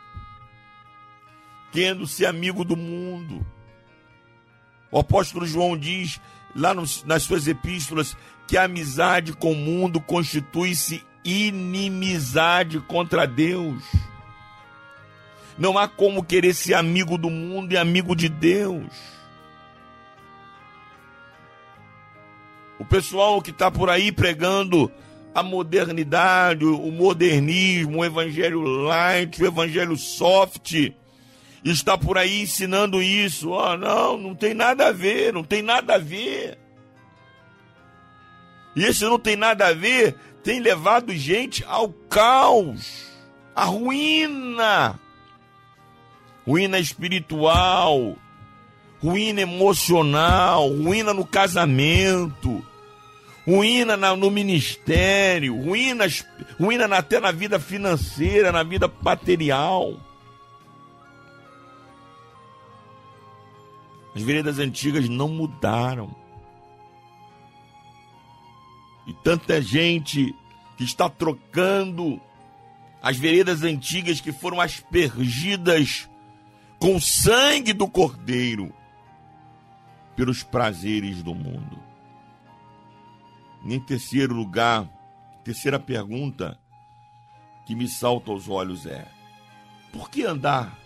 [1.72, 3.46] querendo ser amigo do mundo.
[4.92, 6.20] O apóstolo João diz
[6.56, 13.84] lá nos, nas suas epístolas que a amizade com o mundo constitui-se inimizade contra Deus.
[15.58, 18.92] Não há como querer ser amigo do mundo e amigo de Deus.
[22.80, 24.92] O pessoal que está por aí pregando
[25.34, 30.92] a modernidade, o modernismo, o evangelho light, o evangelho soft,
[31.64, 33.50] está por aí ensinando isso.
[33.52, 36.58] Oh, não, não tem nada a ver, não tem nada a ver.
[38.76, 43.08] E esse não tem nada a ver tem levado gente ao caos,
[43.56, 45.00] à ruína,
[46.46, 48.18] ruína espiritual,
[49.02, 52.64] ruína emocional, ruína no casamento,
[53.48, 56.06] ruína no ministério, ruína,
[56.60, 59.98] ruína até na vida financeira, na vida material.
[64.14, 66.23] As veredas antigas não mudaram.
[69.12, 70.34] Tanta gente
[70.78, 72.22] que está trocando
[73.02, 76.10] as veredas antigas que foram aspergidas
[76.80, 78.74] com o sangue do Cordeiro
[80.16, 81.78] pelos prazeres do mundo.
[83.66, 84.88] Em terceiro lugar,
[85.44, 86.58] terceira pergunta
[87.66, 89.06] que me salta aos olhos é:
[89.92, 90.78] por que andar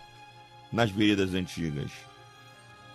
[0.72, 1.92] nas veredas antigas?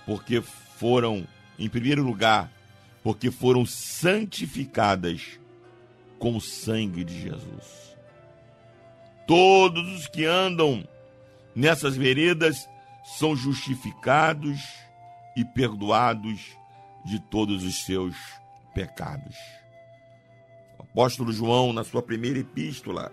[0.07, 1.27] Porque foram,
[1.59, 2.51] em primeiro lugar,
[3.03, 5.41] porque foram santificadas
[6.19, 7.97] com o sangue de Jesus.
[9.27, 10.87] Todos os que andam
[11.55, 12.69] nessas veredas
[13.19, 14.61] são justificados
[15.37, 16.41] e perdoados
[17.05, 18.15] de todos os seus
[18.75, 19.37] pecados.
[20.79, 23.13] O apóstolo João, na sua primeira epístola,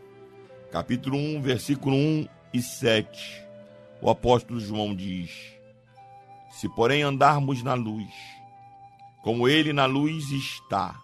[0.71, 3.43] capítulo 1, versículo 1 e 7,
[4.01, 5.31] o apóstolo João diz:
[6.51, 8.09] Se, porém, andarmos na luz,
[9.21, 10.99] como ele na luz está,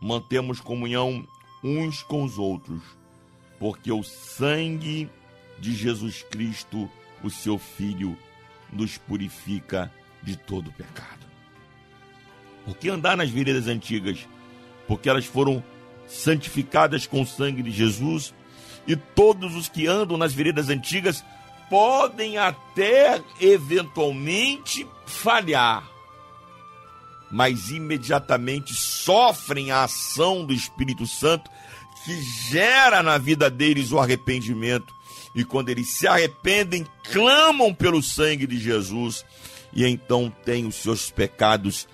[0.00, 1.26] mantemos comunhão
[1.62, 2.82] uns com os outros,
[3.58, 5.10] porque o sangue
[5.58, 6.90] de Jesus Cristo,
[7.22, 8.16] o seu Filho,
[8.72, 9.92] nos purifica
[10.22, 11.26] de todo pecado.
[12.64, 14.28] Por que andar nas veredas antigas?
[14.86, 15.62] Porque elas foram
[16.06, 18.34] santificadas com o sangue de Jesus
[18.86, 21.24] e todos os que andam nas veredas antigas
[21.68, 25.88] podem até eventualmente falhar,
[27.30, 31.50] mas imediatamente sofrem a ação do Espírito Santo
[32.04, 34.94] que gera na vida deles o arrependimento.
[35.34, 39.24] E quando eles se arrependem, clamam pelo sangue de Jesus
[39.72, 41.86] e então têm os seus pecados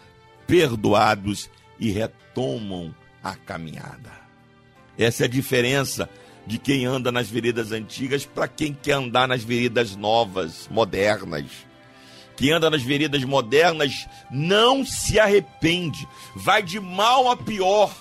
[0.46, 4.12] perdoados e retomam a caminhada.
[4.98, 6.08] Essa é a diferença
[6.46, 11.46] de quem anda nas veredas antigas para quem quer andar nas veredas novas, modernas.
[12.36, 17.94] Quem anda nas veredas modernas não se arrepende, vai de mal a pior.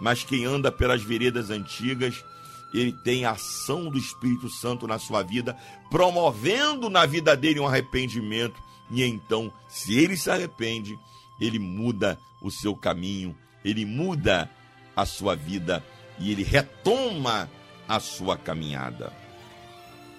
[0.00, 2.24] Mas quem anda pelas veredas antigas,
[2.72, 5.56] ele tem a ação do Espírito Santo na sua vida,
[5.90, 8.60] promovendo na vida dele um arrependimento.
[8.90, 10.98] E então, se ele se arrepende,
[11.40, 14.50] ele muda o seu caminho, ele muda
[14.94, 15.84] a sua vida
[16.18, 17.48] e ele retoma
[17.88, 19.12] a sua caminhada.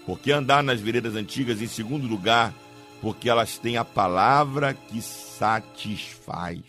[0.06, 2.54] Porque andar nas veredas antigas, em segundo lugar,
[3.06, 6.62] porque elas têm a palavra que satisfaz.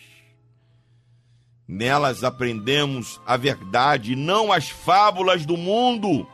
[1.67, 6.27] Nelas aprendemos a verdade, não as fábulas do mundo.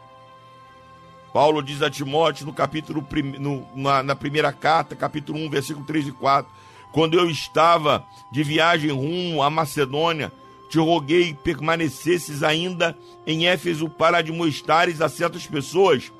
[1.31, 3.07] Paulo diz a Timóteo no capítulo
[3.39, 6.51] no, na, na primeira carta, capítulo 1, versículo 3 e 4.
[6.91, 10.33] Quando eu estava de viagem rumo à Macedônia,
[10.69, 12.93] te roguei permanecesses ainda
[13.25, 16.11] em Éfeso para admoestares a certas pessoas,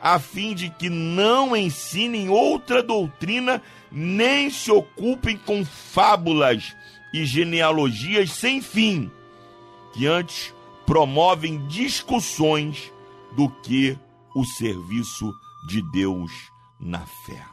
[0.00, 6.74] a fim de que não ensinem outra doutrina, nem se ocupem com fábulas
[7.12, 9.10] e genealogias sem fim,
[9.92, 12.92] que antes promovem discussões
[13.36, 13.98] do que
[14.34, 15.32] o serviço
[15.68, 16.30] de Deus
[16.78, 17.44] na fé.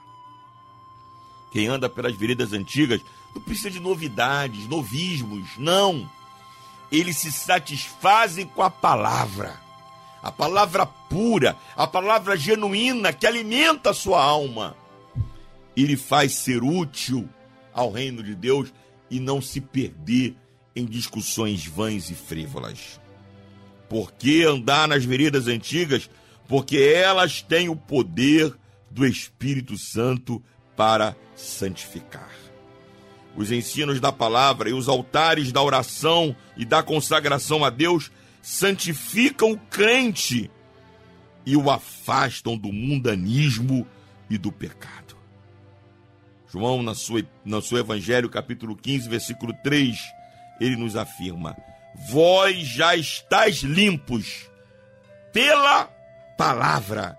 [1.52, 3.02] Quem anda pelas veredas antigas
[3.34, 6.10] não precisa de novidades, novismos, não
[6.94, 9.60] eles se satisfazem com a palavra.
[10.24, 14.76] A palavra pura, a palavra genuína que alimenta a sua alma.
[15.76, 17.28] Ele faz ser útil
[17.74, 18.74] ao reino de Deus
[19.10, 20.36] e não se perder
[20.76, 23.00] em discussões vãs e frívolas.
[23.90, 26.10] Por que andar nas veredas antigas?
[26.48, 28.56] Porque elas têm o poder
[28.90, 30.42] do Espírito Santo
[30.76, 32.44] para santificar
[33.36, 38.12] os ensinos da palavra e os altares da oração e da consagração a Deus
[38.44, 40.52] santificam o crente
[41.46, 43.88] e o afastam do mundanismo
[44.30, 45.18] e do pecado.
[46.52, 49.98] João, na sua, no seu Evangelho, capítulo 15, versículo 3,
[50.60, 51.56] ele nos afirma:
[52.10, 54.50] Vós já estáis limpos
[55.32, 55.86] pela
[56.38, 57.18] palavra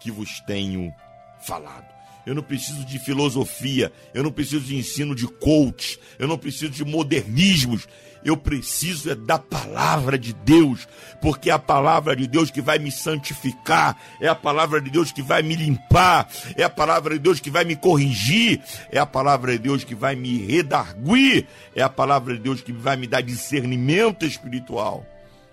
[0.00, 0.92] que vos tenho
[1.40, 1.92] falado
[2.24, 6.70] eu não preciso de filosofia, eu não preciso de ensino de coach, eu não preciso
[6.70, 7.88] de modernismos,
[8.24, 10.86] eu preciso é da palavra de Deus,
[11.20, 15.10] porque é a palavra de Deus que vai me santificar, é a palavra de Deus
[15.10, 19.06] que vai me limpar, é a palavra de Deus que vai me corrigir, é a
[19.06, 23.06] palavra de Deus que vai me redarguir, é a palavra de Deus que vai me
[23.06, 25.06] dar discernimento espiritual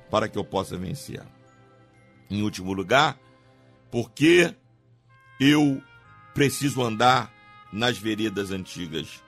[0.10, 1.22] para que eu possa vencer.
[2.30, 3.18] Em último lugar,
[3.90, 4.54] porque
[5.40, 5.82] eu
[6.34, 7.34] preciso andar
[7.72, 9.24] nas veredas antigas,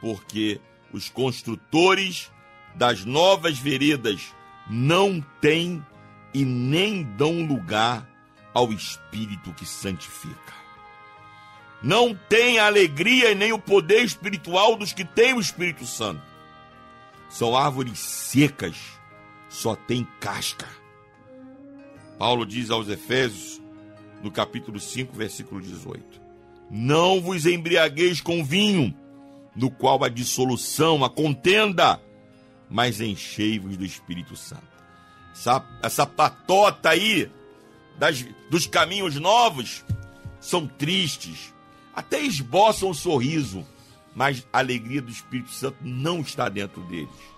[0.00, 0.60] porque
[0.92, 2.30] os construtores
[2.74, 4.34] das novas veredas
[4.68, 5.84] não têm
[6.32, 8.08] e nem dão lugar
[8.52, 10.54] ao Espírito que santifica.
[11.82, 16.22] Não tem a alegria e nem o poder espiritual dos que têm o Espírito Santo.
[17.28, 18.76] São árvores secas,
[19.48, 20.66] só tem casca.
[22.18, 23.60] Paulo diz aos Efésios,
[24.22, 26.02] no capítulo 5, versículo 18:
[26.70, 28.96] Não vos embriagueis com vinho,
[29.54, 32.00] no qual há dissolução, a contenda,
[32.68, 34.74] mas enchei-vos do Espírito Santo.
[35.32, 37.30] Essa, essa patota aí
[37.98, 39.84] das, dos caminhos novos
[40.40, 41.52] são tristes,
[41.94, 43.66] até esboçam um sorriso,
[44.14, 47.34] mas a alegria do Espírito Santo não está dentro deles.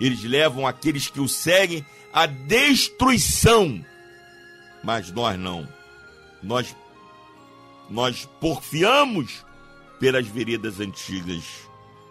[0.00, 3.84] Eles levam aqueles que o seguem à destruição,
[4.82, 5.68] mas nós não.
[6.42, 6.74] Nós
[7.90, 9.44] nós porfiamos
[9.98, 11.69] pelas veredas antigas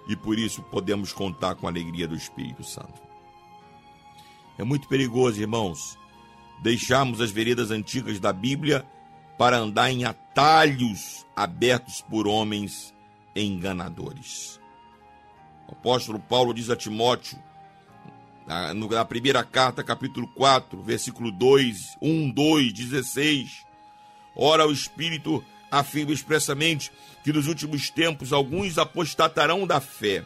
[0.10, 3.00] e por isso podemos contar com a alegria do Espírito Santo.
[4.58, 6.00] É muito perigoso, irmãos,
[6.64, 8.84] deixarmos as veredas antigas da Bíblia
[9.38, 12.94] para andar em atalhos abertos por homens
[13.36, 14.60] enganadores.
[15.68, 17.38] O apóstolo Paulo diz a Timóteo,
[18.48, 23.64] na primeira carta, capítulo 4, versículo 2, 1, 2, 16.
[24.36, 26.92] Ora, o Espírito afirma expressamente
[27.24, 30.24] que nos últimos tempos alguns apostatarão da fé,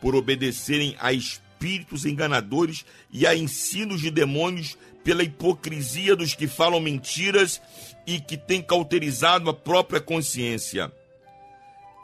[0.00, 6.80] por obedecerem a espíritos enganadores e a ensinos de demônios pela hipocrisia dos que falam
[6.80, 7.60] mentiras
[8.06, 10.90] e que têm cauterizado a própria consciência.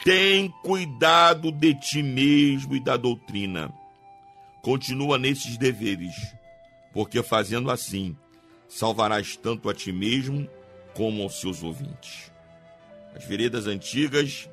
[0.04, 3.72] Tem cuidado de ti mesmo e da doutrina.
[4.62, 6.14] Continua nesses deveres,
[6.92, 8.16] porque fazendo assim,
[8.68, 10.48] salvarás tanto a ti mesmo
[10.98, 12.32] como aos seus ouvintes.
[13.14, 14.50] As veredas antigas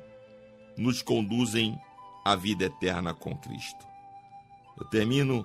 [0.76, 1.76] nos conduzem
[2.24, 3.84] à vida eterna com Cristo.
[4.78, 5.44] Eu termino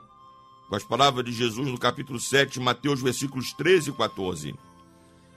[0.69, 4.55] com as palavras de Jesus no capítulo 7, Mateus, versículos 13 e 14.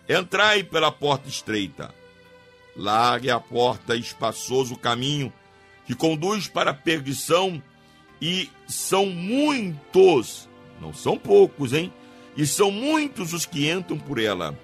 [0.07, 1.95] Entrai pela porta estreita,
[2.77, 5.33] largue a porta espaçoso caminho
[5.87, 7.63] que conduz para a perdição,
[8.21, 10.47] e são muitos,
[10.79, 11.91] não são poucos, hein?
[12.37, 14.59] E são muitos os que entram por ela,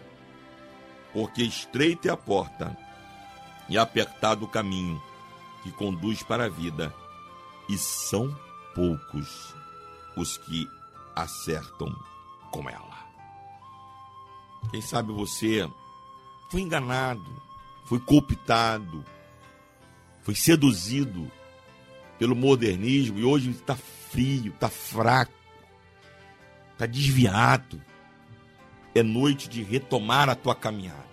[1.13, 2.77] porque estreita é a porta
[3.69, 5.01] e apertado o caminho
[5.63, 6.95] que conduz para a vida,
[7.69, 8.35] e são
[8.75, 9.55] poucos
[10.17, 10.69] os que
[11.15, 11.95] acertam
[12.51, 12.99] com ela.
[14.71, 15.71] Quem sabe você
[16.51, 17.43] foi enganado,
[17.85, 19.05] foi cooptado,
[20.23, 21.31] foi seduzido
[22.19, 25.33] pelo modernismo e hoje está frio, está fraco,
[26.73, 27.81] está desviado.
[28.95, 31.11] É noite de retomar a tua caminhada.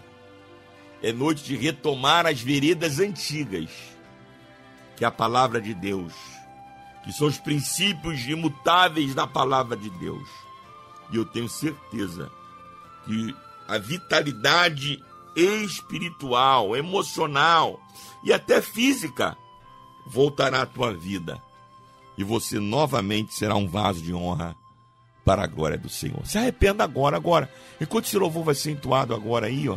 [1.02, 3.70] É noite de retomar as veredas antigas,
[4.96, 6.14] que é a palavra de Deus
[7.08, 10.28] que são os princípios imutáveis da palavra de Deus.
[11.10, 12.30] E eu tenho certeza
[13.06, 13.34] que
[13.66, 15.02] a vitalidade
[15.34, 17.80] espiritual, emocional
[18.26, 19.38] e até física
[20.06, 21.42] voltará à tua vida.
[22.18, 24.54] E você novamente será um vaso de honra
[25.28, 26.26] para a glória do Senhor.
[26.26, 27.50] Se arrependa agora, agora.
[27.82, 29.76] Enquanto esse louvor vai ser entoado agora aí, ó.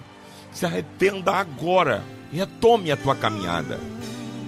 [0.53, 2.05] Se arrependa agora.
[2.33, 3.81] Retome a tua caminhada.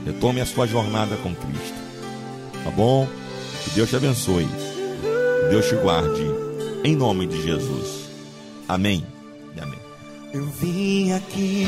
[0.06, 1.74] Retome a sua jornada com Cristo.
[2.62, 3.08] Tá bom?
[3.64, 4.46] Que Deus te abençoe.
[4.46, 6.22] Que Deus te guarde.
[6.84, 8.08] Em nome de Jesus.
[8.68, 9.04] Amém.
[9.60, 9.80] Amém.
[10.32, 11.66] Eu vim aqui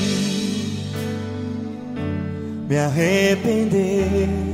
[2.68, 4.53] me arrepender.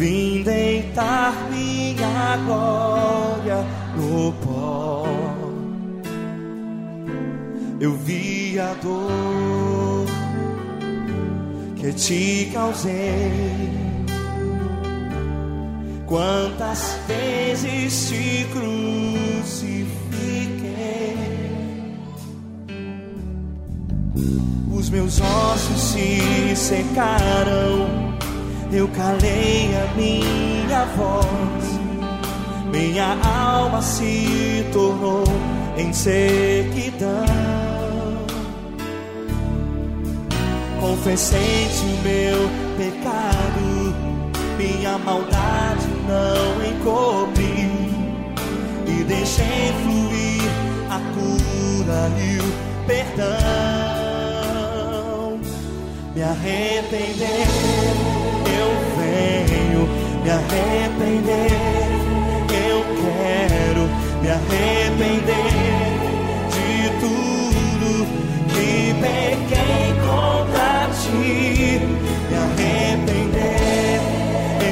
[0.00, 5.04] Vim deitar minha glória no pó.
[7.78, 10.06] Eu vi a dor
[11.76, 13.68] que te causei.
[16.06, 19.84] Quantas vezes te crucifiquei,
[24.72, 28.18] os meus ossos se secaram,
[28.72, 31.80] eu calei a minha voz,
[32.70, 35.24] minha alma se tornou
[35.76, 37.24] em sequidão.
[40.80, 43.94] Confessei-te o meu pecado,
[44.56, 47.68] minha maldade não encobri
[48.86, 50.50] e deixei fluir
[50.88, 52.52] a cura e o
[52.86, 53.40] perdão.
[56.14, 57.46] Me arrepender,
[58.60, 59.88] eu venho
[60.22, 61.50] me arrepender,
[62.68, 63.84] eu quero
[64.20, 65.52] me arrepender
[66.54, 68.06] de tudo
[68.52, 71.80] que pequei contra ti.
[72.28, 74.00] Me arrepender,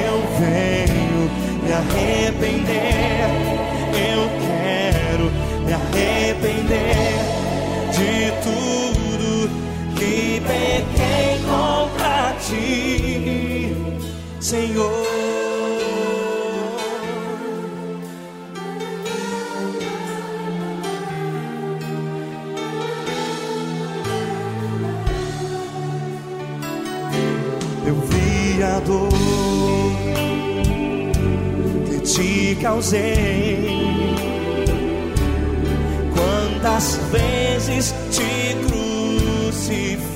[0.05, 1.21] eu venho
[1.63, 3.27] me arrepender.
[4.11, 5.25] Eu quero
[5.65, 7.17] me arrepender
[7.91, 8.13] de
[8.43, 9.49] tudo
[9.95, 13.38] que pequei contra ti.
[14.49, 15.05] Senhor.
[27.85, 29.09] Eu vi a dor
[31.85, 33.67] que te causei.
[36.15, 40.08] Quantas vezes te crucifiquei?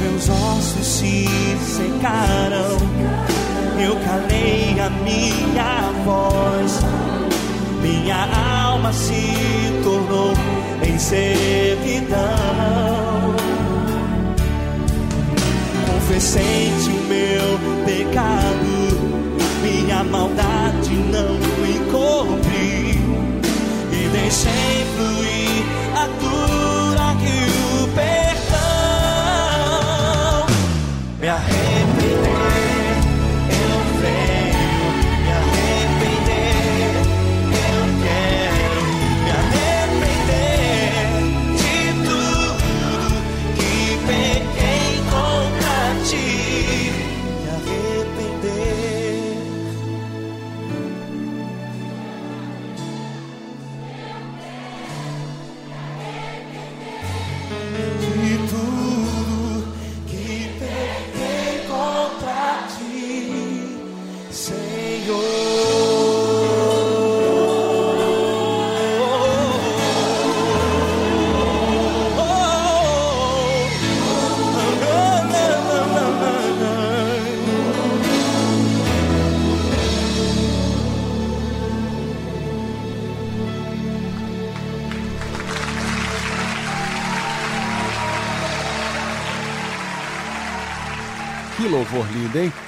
[0.00, 1.26] Meus ossos se
[1.60, 2.76] secaram.
[3.78, 6.80] Eu calei a minha voz.
[7.82, 8.28] Minha
[8.66, 10.32] alma se tornou
[10.86, 12.20] em servidão.
[15.86, 18.72] Confessei-te o meu pecado,
[19.62, 21.36] minha maldade não
[21.70, 22.98] encobri
[23.92, 25.39] e deixei fluir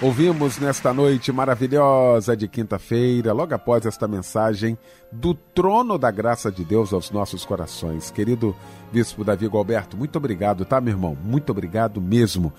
[0.02, 4.76] Ouvimos nesta noite maravilhosa de quinta-feira, logo após esta mensagem
[5.12, 8.10] do trono da graça de Deus aos nossos corações.
[8.10, 8.52] Querido
[8.92, 11.16] Bispo Davi Alberto, muito obrigado, tá, meu irmão?
[11.22, 12.52] Muito obrigado mesmo.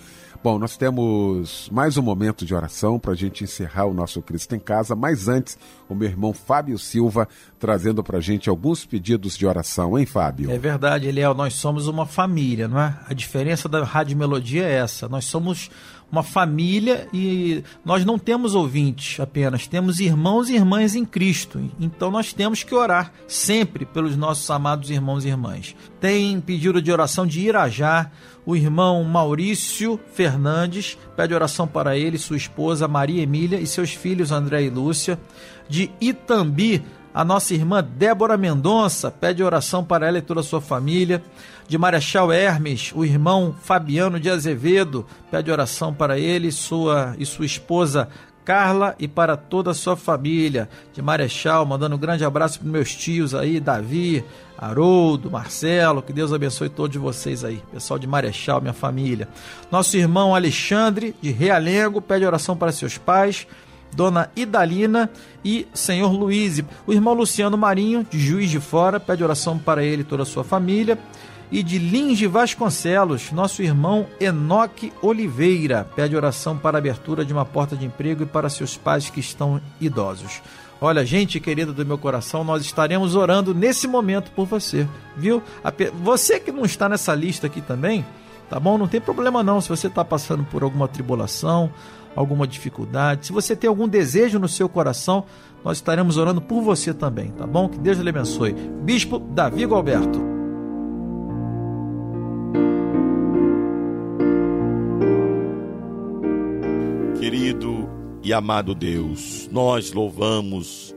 [0.44, 4.56] Bom, nós temos mais um momento de oração para a gente encerrar o nosso Cristo
[4.56, 7.28] em Casa, mas antes, o meu irmão Fábio Silva
[7.58, 10.52] trazendo para a gente alguns pedidos de oração, hein, Fábio?
[10.52, 12.98] É verdade, Eliel, nós somos uma família, não é?
[13.08, 15.08] A diferença da Rádio Melodia é essa.
[15.08, 15.72] Nós somos
[16.14, 21.72] uma família e nós não temos ouvintes apenas, temos irmãos e irmãs em Cristo.
[21.80, 25.76] Então nós temos que orar sempre pelos nossos amados irmãos e irmãs.
[26.00, 28.12] Tem pedido de oração de Irajá,
[28.46, 34.32] o irmão Maurício Fernandes, pede oração para ele, sua esposa Maria Emília e seus filhos
[34.32, 35.20] André e Lúcia.
[35.68, 36.84] De Itambi,
[37.14, 41.22] a nossa irmã Débora Mendonça pede oração para ela e toda a sua família.
[41.68, 47.46] De Marechal Hermes, o irmão Fabiano de Azevedo pede oração para ele sua, e sua
[47.46, 48.10] esposa
[48.44, 50.70] Carla e para toda a sua família.
[50.94, 54.24] De Marechal, mandando um grande abraço para meus tios aí, Davi,
[54.58, 59.28] Haroldo, Marcelo, que Deus abençoe todos vocês aí, pessoal de Marechal, minha família.
[59.72, 63.48] Nosso irmão Alexandre, de Realengo, pede oração para seus pais.
[63.94, 65.10] Dona Idalina
[65.44, 66.62] e Senhor Luiz.
[66.86, 70.26] O irmão Luciano Marinho, de Juiz de Fora, pede oração para ele e toda a
[70.26, 70.98] sua família.
[71.52, 77.32] E de Lins de Vasconcelos, nosso irmão Enoque Oliveira, pede oração para a abertura de
[77.32, 80.42] uma porta de emprego e para seus pais que estão idosos.
[80.82, 85.44] Olha, gente querida do meu coração, nós estaremos orando nesse momento por você, viu?
[86.02, 88.04] Você que não está nessa lista aqui também,
[88.50, 88.78] tá bom?
[88.78, 91.72] Não tem problema não se você está passando por alguma tribulação,
[92.16, 95.26] alguma dificuldade, se você tem algum desejo no seu coração,
[95.64, 97.70] nós estaremos orando por você também, tá bom?
[97.70, 98.54] Que Deus lhe abençoe.
[98.84, 100.34] Bispo Davi Alberto.
[107.20, 107.90] Querido
[108.22, 110.94] e amado Deus, nós louvamos,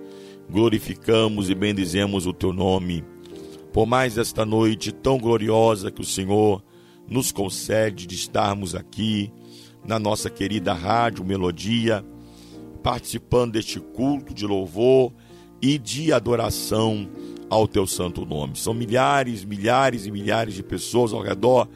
[0.50, 3.04] glorificamos e bendizemos o teu nome
[3.76, 6.64] por mais esta noite tão gloriosa que o Senhor
[7.06, 9.30] nos concede de estarmos aqui
[9.86, 12.04] na nossa querida Rádio Melodia,
[12.82, 15.12] participando deste culto de louvor
[15.62, 17.08] e de adoração
[17.48, 18.56] ao teu santo nome.
[18.56, 21.68] São milhares, milhares e milhares de pessoas ao redor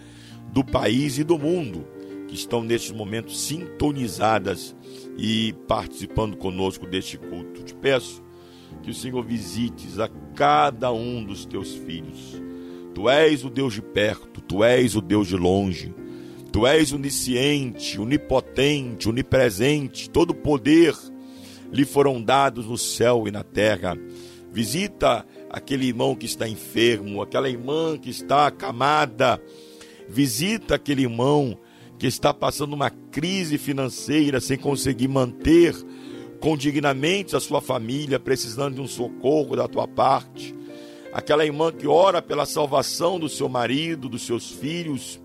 [0.52, 1.86] do país e do mundo
[2.26, 4.74] que estão nestes momentos sintonizadas
[5.16, 7.62] e participando conosco deste culto.
[7.62, 8.22] Te peço
[8.82, 12.40] que o Senhor visites a cada um dos teus filhos.
[12.94, 15.92] Tu és o Deus de perto, tu és o Deus de longe.
[16.52, 20.94] Tu és onisciente, onipotente, onipresente, todo poder
[21.72, 23.96] lhe foram dados no céu e na terra.
[24.52, 29.40] Visita aquele irmão que está enfermo, aquela irmã que está acamada
[30.10, 31.56] Visita aquele irmão
[31.96, 35.72] que está passando uma crise financeira sem conseguir manter
[36.40, 40.52] condignamente a sua família, precisando de um socorro da tua parte.
[41.12, 45.20] Aquela irmã que ora pela salvação do seu marido, dos seus filhos.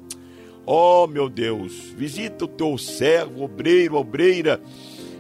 [0.66, 4.60] Oh, meu Deus, visita o teu servo, obreiro, obreira,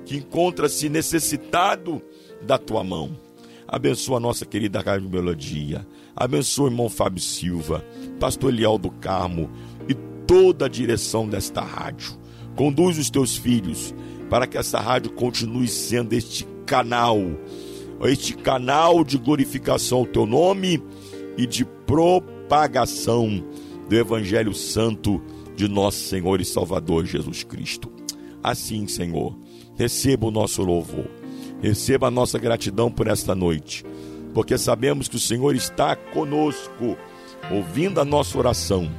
[0.04, 2.02] que encontra-se necessitado
[2.41, 3.12] da tua mão.
[3.68, 5.86] Abençoa a nossa querida Rádio Melodia.
[6.16, 7.86] Abençoa o irmão Fábio Silva,
[8.20, 9.50] pastor Eliel do Carmo
[9.88, 9.93] e
[10.26, 12.14] toda a direção desta rádio.
[12.56, 13.93] Conduz os teus filhos
[14.30, 17.20] para que essa rádio continue sendo este canal,
[18.06, 20.82] este canal de glorificação ao teu nome
[21.38, 23.43] e de propagação
[23.88, 25.22] do Evangelho Santo
[25.56, 27.91] de nosso Senhor e Salvador Jesus Cristo.
[28.43, 29.36] Assim, Senhor,
[29.76, 31.10] receba o nosso louvor,
[31.62, 33.84] receba a nossa gratidão por esta noite,
[34.34, 36.97] porque sabemos que o Senhor está conosco,
[37.51, 38.91] ouvindo a nossa oração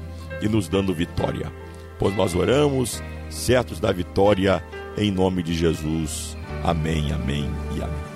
[0.43, 1.53] e nos dando vitória.
[1.99, 4.63] Pois nós oramos, certos da vitória,
[4.97, 6.37] em nome de Jesus.
[6.65, 8.16] Amém, amém e amém.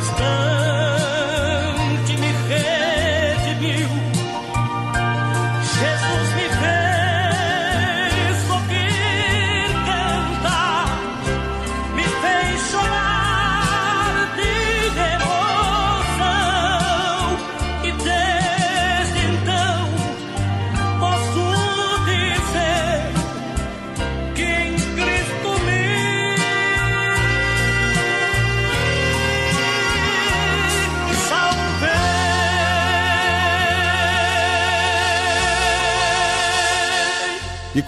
[0.00, 0.59] is.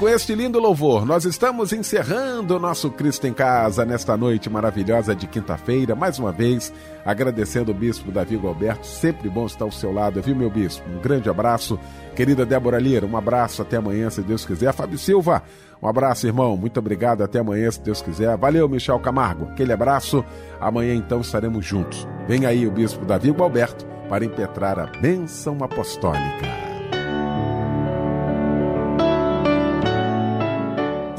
[0.02, 5.14] Com este lindo louvor, nós estamos encerrando o nosso Cristo em Casa nesta noite maravilhosa
[5.14, 5.94] de quinta-feira.
[5.94, 6.72] Mais uma vez,
[7.04, 8.84] agradecendo o bispo Davi Galberto.
[8.84, 10.82] Sempre bom estar ao seu lado, viu, meu bispo?
[10.90, 11.78] Um grande abraço.
[12.16, 13.62] Querida Débora Lira, um abraço.
[13.62, 14.72] Até amanhã, se Deus quiser.
[14.72, 15.40] Fábio Silva,
[15.80, 16.56] um abraço, irmão.
[16.56, 17.22] Muito obrigado.
[17.22, 18.36] Até amanhã, se Deus quiser.
[18.36, 19.50] Valeu, Michel Camargo.
[19.52, 20.24] Aquele abraço.
[20.60, 22.08] Amanhã, então, estaremos juntos.
[22.26, 26.61] Vem aí o bispo Davi Galberto para impetrar a bênção apostólica.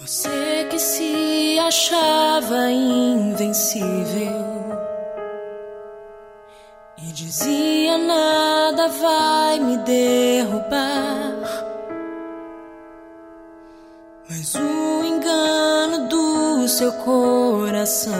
[0.00, 4.42] Você que se achava invencível
[6.98, 11.22] e dizia nada vai me derrubar.
[14.28, 18.12] Mas o engano do seu coração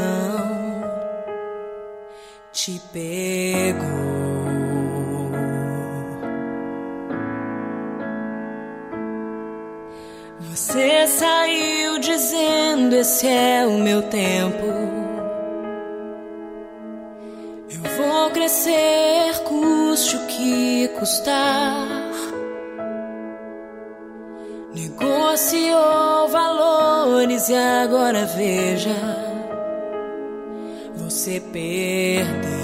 [2.53, 4.12] te pegou.
[10.73, 14.65] Você saiu dizendo: Esse é o meu tempo.
[17.69, 22.09] Eu vou crescer, custe o que custar.
[24.75, 28.97] Negociou valores e agora veja:
[30.97, 32.62] Você perdeu.